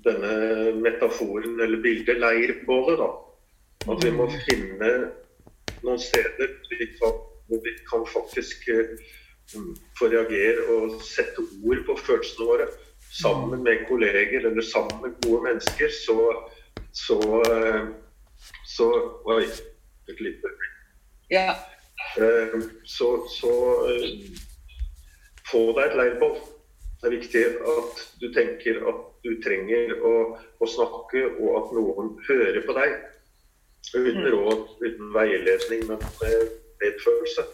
denne 0.06 0.34
metaforen, 0.82 1.60
eller 1.60 1.82
bildet, 1.82 2.20
leirbålet. 2.20 2.98
da. 2.98 3.10
At 3.92 4.04
vi 4.04 4.10
må 4.10 4.26
mm. 4.26 4.38
finne 4.46 4.90
noen 5.82 6.00
steder 6.02 6.54
vi 6.70 6.86
kan 6.98 7.18
hvor 7.48 7.62
vi 7.64 7.72
kan 7.88 8.04
faktisk 8.12 8.68
uh, 8.74 9.64
få 9.98 10.10
reagere 10.12 10.66
og 10.74 11.00
sette 11.04 11.44
ord 11.64 11.82
på 11.86 11.96
følelsene 12.04 12.48
våre. 12.50 12.68
Sammen 13.22 13.62
med 13.64 13.86
kolleger 13.88 14.44
eller 14.50 14.64
sammen 14.64 15.00
med 15.02 15.16
gode 15.24 15.42
mennesker, 15.48 15.92
så 16.04 16.18
så, 16.92 17.18
uh, 17.20 17.88
så 18.66 18.86
Oi, 19.24 19.44
et 20.08 20.20
lite. 20.20 20.52
Ja. 21.30 21.54
Uh, 22.20 22.62
så, 22.84 23.08
så 23.28 23.52
få 25.50 25.64
deg 25.76 25.90
et 25.90 25.98
leirbål. 26.00 26.38
Det 26.98 27.06
er 27.06 27.14
viktig 27.14 27.44
at 27.72 28.00
du 28.20 28.26
tenker 28.34 28.80
at 28.90 29.04
du 29.22 29.30
trenger 29.44 29.92
å, 30.02 30.14
å 30.58 30.68
snakke, 30.68 31.24
og 31.38 31.58
at 31.60 31.76
noen 31.76 32.16
hører 32.26 32.58
på 32.66 32.74
deg. 32.78 32.96
Uten 33.94 34.24
mm. 34.24 34.30
råd, 34.34 34.64
uten 34.82 35.12
veiledning, 35.14 35.84
men 35.88 36.02
medfølelse. 36.82 37.44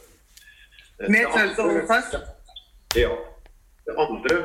Medfølelse 1.08 1.62
og 1.62 1.70
omsorg? 1.70 2.28
Ja. 2.96 3.14
Det 3.84 3.94
andre, 4.04 4.36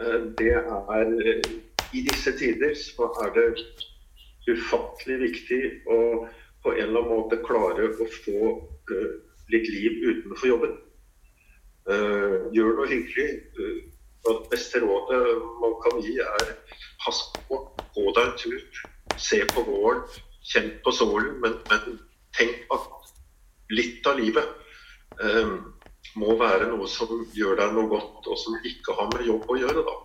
eh, 0.00 0.22
det 0.38 0.52
er 0.52 1.12
eh, 1.26 1.52
I 1.94 2.00
disse 2.08 2.32
tider 2.38 2.74
så 2.74 3.08
er 3.24 3.30
det 3.36 3.46
ufattelig 4.50 5.20
viktig 5.20 5.60
å 5.86 6.00
på 6.62 6.72
en 6.74 6.82
eller 6.82 7.04
annen 7.04 7.12
måte 7.12 7.38
klare 7.46 7.86
å 7.94 8.06
få 8.10 8.40
litt 9.54 9.68
liv 9.70 10.00
utenfor 10.02 10.48
jobben. 10.50 10.72
Gjør 11.86 12.72
noe 12.74 12.88
hyggelig. 12.90 13.28
Og 14.26 14.40
det 14.40 14.50
beste 14.50 14.80
rådet 14.82 15.20
man 15.62 15.76
kan 15.84 16.00
gi, 16.02 16.16
er 16.18 16.48
pass 17.04 17.20
på, 17.48 17.60
gå 17.94 18.06
deg 18.16 18.24
en 18.24 18.38
tur. 18.42 18.82
Se 19.16 19.38
på 19.52 19.62
våren, 19.68 20.02
kjenn 20.50 20.72
på 20.84 20.92
solen, 20.94 21.36
men, 21.42 21.54
men 21.70 22.00
tenk 22.36 22.66
at 22.74 22.88
litt 23.72 24.06
av 24.06 24.20
livet 24.20 24.46
eh, 25.22 25.56
må 26.20 26.36
være 26.40 26.70
noe 26.70 26.88
som 26.90 27.10
gjør 27.36 27.58
deg 27.60 27.74
noe 27.76 27.90
godt, 27.90 28.28
og 28.30 28.38
som 28.40 28.56
ikke 28.64 28.94
har 28.96 29.10
med 29.14 29.26
jobb 29.26 29.50
å 29.50 29.58
gjøre. 29.60 29.84
da. 29.86 29.96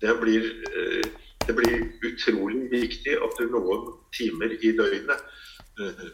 Det 0.00 0.16
blir, 0.20 0.48
eh, 0.70 1.10
det 1.46 1.56
blir 1.56 1.86
utrolig 2.08 2.66
viktig 2.72 3.16
at 3.18 3.38
du 3.38 3.50
noen 3.52 3.86
timer 4.16 4.54
i 4.56 4.72
døgnet 4.76 5.24
eh, 5.80 6.06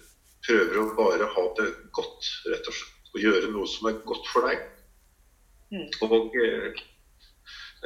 prøver 0.47 0.81
å 0.81 0.91
bare 0.99 1.31
ha 1.37 1.47
det 1.59 1.71
godt, 1.97 2.31
rett 2.51 2.71
og 2.71 2.79
slett. 2.79 2.93
Og 3.15 3.23
gjøre 3.23 3.49
noe 3.49 3.69
som 3.71 3.89
er 3.89 4.01
godt 4.05 4.27
for 4.29 4.45
deg. 4.45 4.65
Mm. 5.73 5.87
Og 6.05 6.35
eh, 6.43 6.81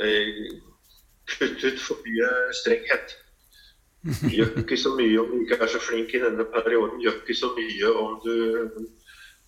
eh, 0.02 0.46
kutte 1.30 1.70
ut 1.70 1.82
for 1.84 2.00
mye 2.06 2.30
strenghet. 2.58 3.14
Gjør 4.34 4.62
ikke 4.62 4.78
så 4.80 4.94
mye 4.96 5.20
om 5.20 5.30
du 5.34 5.44
ikke 5.44 5.60
er 5.60 5.70
så 5.70 5.80
flink 5.82 6.14
i 6.16 6.22
denne 6.22 6.46
perioden. 6.50 7.02
Gjør 7.04 7.20
ikke 7.20 7.36
så 7.36 7.52
mye 7.56 7.92
om 8.00 8.16
du 8.24 8.34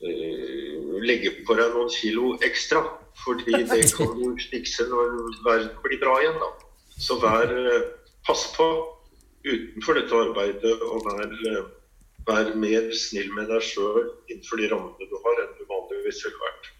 uh, 0.03 0.99
legger 1.03 1.39
på 1.47 1.57
deg 1.59 1.77
noen 1.77 1.93
kilo 1.93 2.35
ekstra. 2.47 2.83
Fordi 3.25 3.63
det 3.69 3.85
kan 3.97 4.13
du 4.19 4.41
fikse 4.51 4.89
når 4.91 5.15
verden 5.47 5.77
blir 5.85 6.03
bra 6.03 6.17
igjen. 6.23 6.41
da. 6.43 6.51
Så 6.99 7.19
vær, 7.23 7.53
uh, 7.53 7.87
pass 8.27 8.49
på 8.57 8.69
utenfor 9.47 9.99
dette 9.99 10.19
arbeidet 10.27 10.77
og 10.89 11.07
vær, 11.09 11.33
uh, 11.55 11.65
vær 12.29 12.55
mer 12.59 12.93
snill 12.97 13.33
med 13.37 13.51
deg 13.51 13.65
sjøl 13.73 14.05
innenfor 14.31 14.63
de 14.63 14.71
rammene 14.75 15.11
du 15.11 15.19
har, 15.27 15.45
enn 15.45 15.59
du 15.59 15.67
vanligvis 15.71 16.25
ville 16.27 16.47
vært. 16.47 16.72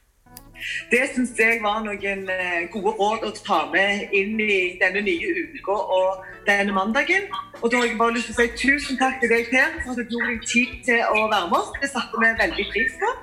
Det 0.91 1.03
syns 1.15 1.33
jeg 1.39 1.61
var 1.63 1.81
noen 1.87 2.29
eh, 2.31 2.61
gode 2.73 2.95
råd 2.99 3.27
å 3.29 3.33
ta 3.39 3.61
med 3.73 4.13
inn 4.17 4.41
i 4.41 4.77
denne 4.81 5.05
nye 5.07 5.47
uka 5.55 5.79
og 5.99 6.27
denne 6.49 6.75
mandagen. 6.77 7.29
Og 7.61 7.71
da 7.71 7.81
har 7.81 7.89
jeg 7.91 7.99
bare 8.01 8.17
lyst 8.19 8.31
til 8.31 8.37
å 8.37 8.41
si 8.43 8.49
tusen 8.63 9.01
takk 9.01 9.21
til 9.23 9.33
deg, 9.33 9.51
Per, 9.53 9.79
for 9.85 9.95
at 9.95 10.03
du 10.03 10.15
tok 10.15 10.29
deg 10.31 10.47
tid 10.49 10.77
til 10.89 11.03
å 11.07 11.27
være 11.27 11.49
med 11.51 11.59
oss. 11.61 11.73
Det 11.83 11.93
satte 11.95 12.23
vi 12.23 12.35
veldig 12.43 12.69
pris 12.75 13.01
på. 13.03 13.15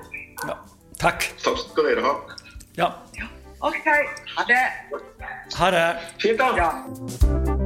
Ja. 0.48 0.58
Takk. 1.00 1.30
Takk 1.44 1.64
skal 1.64 1.90
dere 1.90 2.04
ha. 2.08 2.18
Ja. 2.80 2.92
OK, 3.60 3.88
ha 4.36 4.44
det. 4.48 4.66
Ha 5.56 5.70
det. 5.76 5.88
Fint, 6.22 6.38
da. 6.38 6.52
Ja. 6.56 7.59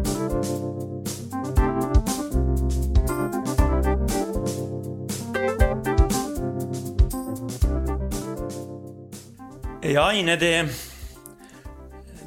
Ja, 9.85 10.13
Ine, 10.17 10.39
det, 10.41 10.53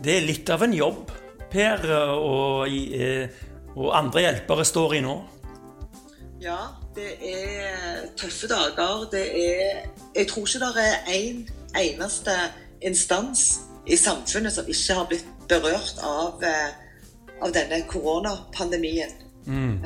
det 0.06 0.14
er 0.14 0.26
litt 0.28 0.50
av 0.54 0.62
en 0.62 0.76
jobb 0.78 1.10
Per 1.50 1.86
og, 1.90 2.68
og 3.74 3.88
andre 3.98 4.22
hjelpere 4.22 4.66
står 4.68 4.98
i 4.98 5.02
nå. 5.02 5.16
Ja, 6.44 6.60
det 6.94 7.16
er 7.26 8.04
tøffe 8.20 8.50
dager. 8.52 9.08
Det 9.10 9.24
er 9.26 9.88
Jeg 10.14 10.28
tror 10.30 10.46
ikke 10.46 10.68
det 10.68 10.84
er 10.84 11.10
én 11.16 11.40
en 11.48 11.82
eneste 11.82 12.36
instans 12.82 13.62
i 13.88 13.96
samfunnet 13.98 14.54
som 14.54 14.68
ikke 14.70 14.94
har 15.00 15.08
blitt 15.10 15.26
berørt 15.50 16.02
av, 16.04 16.44
eh, 16.44 16.72
av 17.42 17.54
denne 17.56 17.82
koronapandemien. 17.88 19.14
Mm. 19.46 19.80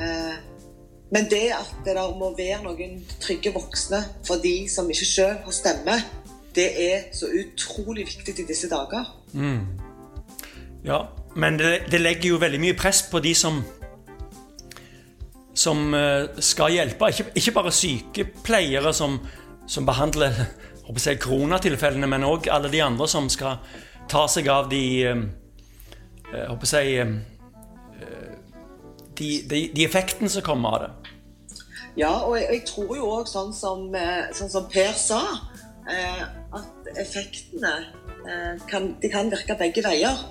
Men 1.12 1.28
det 1.30 1.52
at 1.54 1.72
det 1.84 1.94
må 1.94 2.32
være 2.36 2.62
noen 2.64 3.00
trygge 3.20 3.52
voksne 3.54 4.00
for 4.26 4.40
de 4.42 4.68
som 4.68 4.90
ikke 4.90 5.08
sjøl 5.08 5.38
har 5.44 5.54
stemme, 5.54 5.98
det 6.54 6.68
er 6.84 7.04
så 7.16 7.30
utrolig 7.32 8.06
viktig 8.06 8.34
i 8.40 8.48
disse 8.48 8.68
dager. 8.70 9.08
Ja, 10.84 11.04
men 11.36 11.56
det, 11.60 11.86
det 11.90 12.00
legger 12.02 12.34
jo 12.34 12.42
veldig 12.42 12.60
mye 12.60 12.76
press 12.76 13.04
på 13.08 13.22
de 13.24 13.34
som 13.38 13.62
som 15.54 15.94
eh, 15.94 16.28
skal 16.40 16.72
hjelpe. 16.72 17.10
Ikke, 17.12 17.30
ikke 17.34 17.54
bare 17.56 17.72
sykepleiere 17.74 18.92
som, 18.96 19.18
som 19.66 19.86
behandler 19.86 20.32
jeg, 21.06 21.20
koronatilfellene, 21.22 22.08
men 22.08 22.26
òg 22.26 22.48
alle 22.52 22.72
de 22.72 22.82
andre 22.84 23.08
som 23.08 23.28
skal 23.32 23.60
ta 24.10 24.26
seg 24.28 24.48
av 24.52 24.70
de 24.72 24.82
eh, 25.06 25.22
eh, 26.32 26.48
håper 26.48 26.74
jeg, 26.80 27.12
de, 29.12 29.28
de, 29.46 29.58
de 29.76 29.84
effektene 29.84 30.30
som 30.32 30.42
kommer 30.44 30.76
av 30.76 30.82
det. 30.82 31.14
Ja, 32.00 32.12
og 32.24 32.38
jeg, 32.38 32.46
jeg 32.48 32.62
tror 32.70 32.94
jo 32.96 33.08
òg, 33.18 33.26
sånn, 33.28 33.52
som, 33.52 33.90
sånn 34.32 34.50
som 34.50 34.68
Per 34.72 34.94
sa, 34.96 35.20
at 35.88 36.92
effektene 37.00 37.72
eh, 38.28 38.54
kan, 38.70 38.92
de 39.02 39.10
kan 39.10 39.30
virke 39.32 39.56
begge 39.58 39.84
veier. 39.84 40.22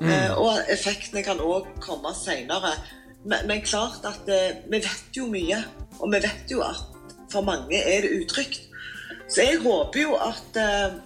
Eh, 0.00 0.32
og 0.38 0.70
effektene 0.72 1.22
kan 1.26 1.42
òg 1.42 1.68
komme 1.82 2.14
seinere. 2.16 2.72
Men, 3.24 3.46
men 3.50 3.64
klart 3.66 4.06
at 4.08 4.28
eh, 4.32 4.62
vi 4.70 4.80
vet 4.80 5.16
jo 5.16 5.26
mye, 5.28 5.60
og 5.98 6.12
vi 6.14 6.22
vet 6.24 6.52
jo 6.52 6.62
at 6.64 6.86
for 7.32 7.44
mange 7.44 7.76
er 7.76 8.06
det 8.06 8.14
utrygt. 8.22 8.62
Så 9.28 9.44
jeg 9.44 9.60
håper 9.62 10.00
jo 10.00 10.14
at 10.16 10.56
eh, 10.58 10.96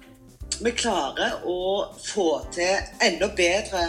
vi 0.63 0.71
klarer 0.77 1.43
å 1.45 1.59
få 1.99 2.29
til 2.55 2.79
enda 3.03 3.29
bedre 3.37 3.89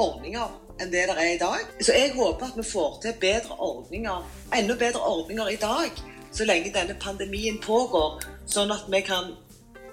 ordninger 0.00 0.58
enn 0.80 0.90
det 0.90 1.04
det 1.06 1.14
er 1.14 1.34
i 1.36 1.38
dag. 1.40 1.68
Så 1.80 1.94
jeg 1.94 2.14
håper 2.16 2.50
at 2.50 2.58
vi 2.58 2.66
får 2.66 2.98
til 3.04 3.14
bedre 3.20 3.56
ordninger, 3.62 4.24
enda 4.56 4.76
bedre 4.80 5.04
ordninger 5.06 5.52
i 5.52 5.60
dag, 5.60 6.02
så 6.32 6.46
lenge 6.48 6.72
denne 6.74 6.96
pandemien 7.00 7.60
pågår, 7.62 8.24
sånn 8.50 8.72
at 8.74 8.88
vi 8.90 9.02
kan 9.06 9.34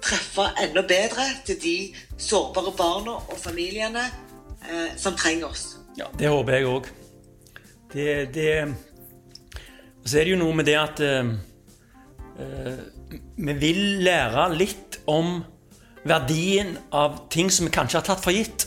treffe 0.02 0.46
enda 0.62 0.82
bedre 0.86 1.26
til 1.46 1.58
de 1.62 1.76
sårbare 2.18 2.72
barna 2.78 3.18
og 3.20 3.36
familiene 3.38 4.06
eh, 4.64 4.96
som 4.96 5.16
trenger 5.18 5.50
oss. 5.50 5.66
Ja, 5.98 6.08
det 6.18 6.30
håper 6.30 6.56
jeg 6.56 6.70
òg. 6.70 6.88
Det, 7.92 8.06
det 8.34 8.50
så 10.04 10.18
er 10.18 10.24
det 10.24 10.34
jo 10.34 10.40
noe 10.40 10.56
med 10.56 10.68
det 10.68 10.76
at 10.80 11.00
eh, 11.04 11.32
eh, 12.40 12.82
vi 13.36 13.56
vil 13.60 13.80
lære 14.06 14.48
litt 14.56 15.00
om 15.10 15.40
verdien 16.08 16.76
av 16.96 17.26
ting 17.32 17.50
som 17.52 17.68
vi 17.68 17.74
kanskje 17.74 18.00
har 18.00 18.06
tatt 18.06 18.24
for 18.24 18.34
gitt. 18.34 18.66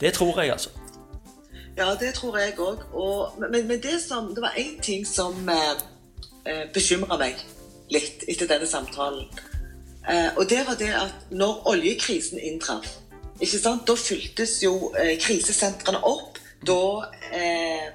Det 0.00 0.12
tror 0.16 0.40
jeg, 0.40 0.52
altså. 0.56 0.70
Ja, 1.76 1.94
det 2.00 2.14
tror 2.16 2.38
jeg 2.40 2.56
òg. 2.58 2.82
Men, 3.38 3.66
men 3.68 3.78
det, 3.82 4.00
som, 4.02 4.34
det 4.34 4.42
var 4.42 4.58
én 4.58 4.80
ting 4.82 5.06
som 5.06 5.48
eh, 5.48 5.84
eh, 6.44 6.66
bekymra 6.74 7.18
meg 7.20 7.38
litt 7.90 8.26
etter 8.28 8.50
denne 8.50 8.68
samtalen. 8.68 9.28
Eh, 10.08 10.30
og 10.36 10.48
det 10.50 10.62
var 10.66 10.78
det 10.80 10.92
at 10.96 11.30
når 11.30 11.66
oljekrisen 11.68 12.38
inntraff, 12.38 12.96
da 13.40 13.96
fyltes 13.96 14.62
jo 14.62 14.92
eh, 14.98 15.16
krisesentrene 15.20 16.00
opp. 16.04 16.38
Da 16.66 16.80
eh, 17.32 17.88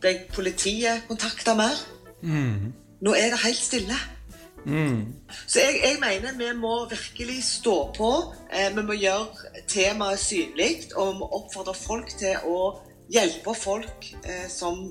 ble 0.00 0.14
politiet 0.32 1.06
kontakta 1.08 1.54
mer. 1.56 1.76
Nå 3.00 3.14
er 3.16 3.32
det 3.32 3.44
helt 3.44 3.56
stille. 3.60 3.96
Så 5.46 5.60
jeg, 5.62 5.80
jeg 5.84 5.96
mener 6.02 6.36
vi 6.36 6.50
må 6.58 6.84
virkelig 6.90 7.44
stå 7.44 7.76
på. 7.96 8.10
Eh, 8.52 8.68
vi 8.76 8.84
må 8.84 8.96
gjøre 8.98 9.62
temaet 9.68 10.20
synlig, 10.20 10.90
og 10.96 11.12
vi 11.12 11.18
må 11.22 11.30
oppfordre 11.40 11.74
folk 11.74 12.12
til 12.20 12.36
å 12.44 12.58
hjelpe 13.10 13.54
folk 13.56 14.10
eh, 14.20 14.48
som 14.52 14.90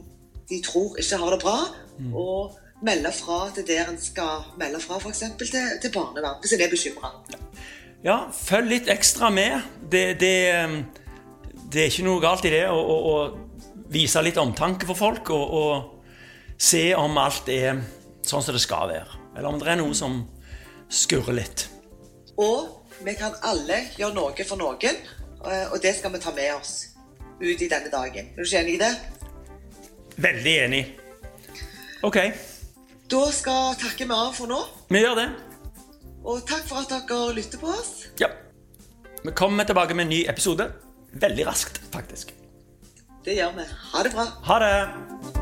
de 0.50 0.62
tror 0.66 0.98
ikke 0.98 1.20
har 1.22 1.36
det 1.36 1.42
bra, 1.44 1.58
og 2.18 2.58
melde 2.86 3.12
fra 3.12 3.50
til 3.56 3.68
der 3.68 3.92
en 3.92 4.00
skal 4.02 4.46
melde 4.60 4.80
fra, 4.84 5.00
f.eks. 5.00 5.24
Til, 5.38 5.52
til 5.82 5.94
barnevern, 5.94 6.40
hvis 6.42 6.56
en 6.56 6.64
er 6.64 6.72
bekymra. 6.72 7.14
Ja, 8.04 8.18
følg 8.32 8.72
litt 8.72 8.90
ekstra 8.92 9.30
med. 9.34 9.60
Det, 9.92 10.04
det, 10.22 10.36
eh, 10.56 10.76
det 11.72 11.84
er 11.84 11.92
ikke 11.92 12.08
noe 12.08 12.24
galt 12.24 12.48
i 12.48 12.54
det 12.54 12.66
å, 12.72 12.80
å, 12.80 12.98
å 13.14 13.88
vise 13.92 14.22
litt 14.24 14.40
omtanke 14.40 14.88
for 14.88 14.98
folk 14.98 15.32
og, 15.36 15.56
og 15.60 16.60
se 16.60 16.90
om 16.96 17.18
alt 17.20 17.50
er 17.52 17.82
sånn 18.26 18.44
som 18.46 18.56
det 18.56 18.64
skal 18.64 18.92
være. 18.92 19.20
Eller 19.36 19.50
om 19.50 19.60
det 19.60 19.70
er 19.72 19.80
noe 19.82 19.96
som 19.98 20.22
skurrer 20.90 21.36
litt. 21.42 21.66
Og 22.40 23.04
vi 23.04 23.16
kan 23.20 23.36
alle 23.48 23.84
gjøre 23.98 24.16
noe 24.16 24.48
for 24.48 24.60
noen, 24.60 25.04
eh, 25.44 25.66
og 25.72 25.80
det 25.84 25.96
skal 25.98 26.14
vi 26.16 26.24
ta 26.24 26.34
med 26.36 26.54
oss 26.56 26.74
ut 27.40 27.62
i 27.62 27.70
denne 27.72 27.92
dagen. 27.92 28.32
Er 28.36 28.40
du 28.40 28.48
ikke 28.48 28.64
enig 28.64 28.78
i 28.78 28.82
det? 28.82 28.94
Veldig 30.20 30.56
enig. 30.66 30.82
Ok, 32.04 32.18
Da 33.10 33.22
skal 33.34 33.74
takke 33.82 34.06
vi 34.06 34.14
av 34.14 34.34
for 34.38 34.50
nå. 34.52 34.60
vi 34.94 35.02
gjør 35.02 35.16
det. 35.18 35.28
Og 36.30 36.44
takk 36.46 36.66
for 36.68 36.84
at 36.84 36.92
dere 36.92 37.34
lytter 37.34 37.62
på 37.62 37.72
oss. 37.72 37.94
Ja. 38.22 38.30
Vi 39.24 39.32
kommer 39.36 39.66
tilbake 39.66 39.96
med 39.98 40.06
en 40.06 40.14
ny 40.14 40.24
episode. 40.30 40.70
Veldig 41.14 41.48
raskt, 41.48 41.82
faktisk. 41.94 42.34
Det 43.26 43.36
gjør 43.40 43.56
vi. 43.58 43.66
Ha 43.94 44.04
det 44.06 44.14
bra. 44.14 44.28
Ha 44.46 44.60
det! 44.64 45.39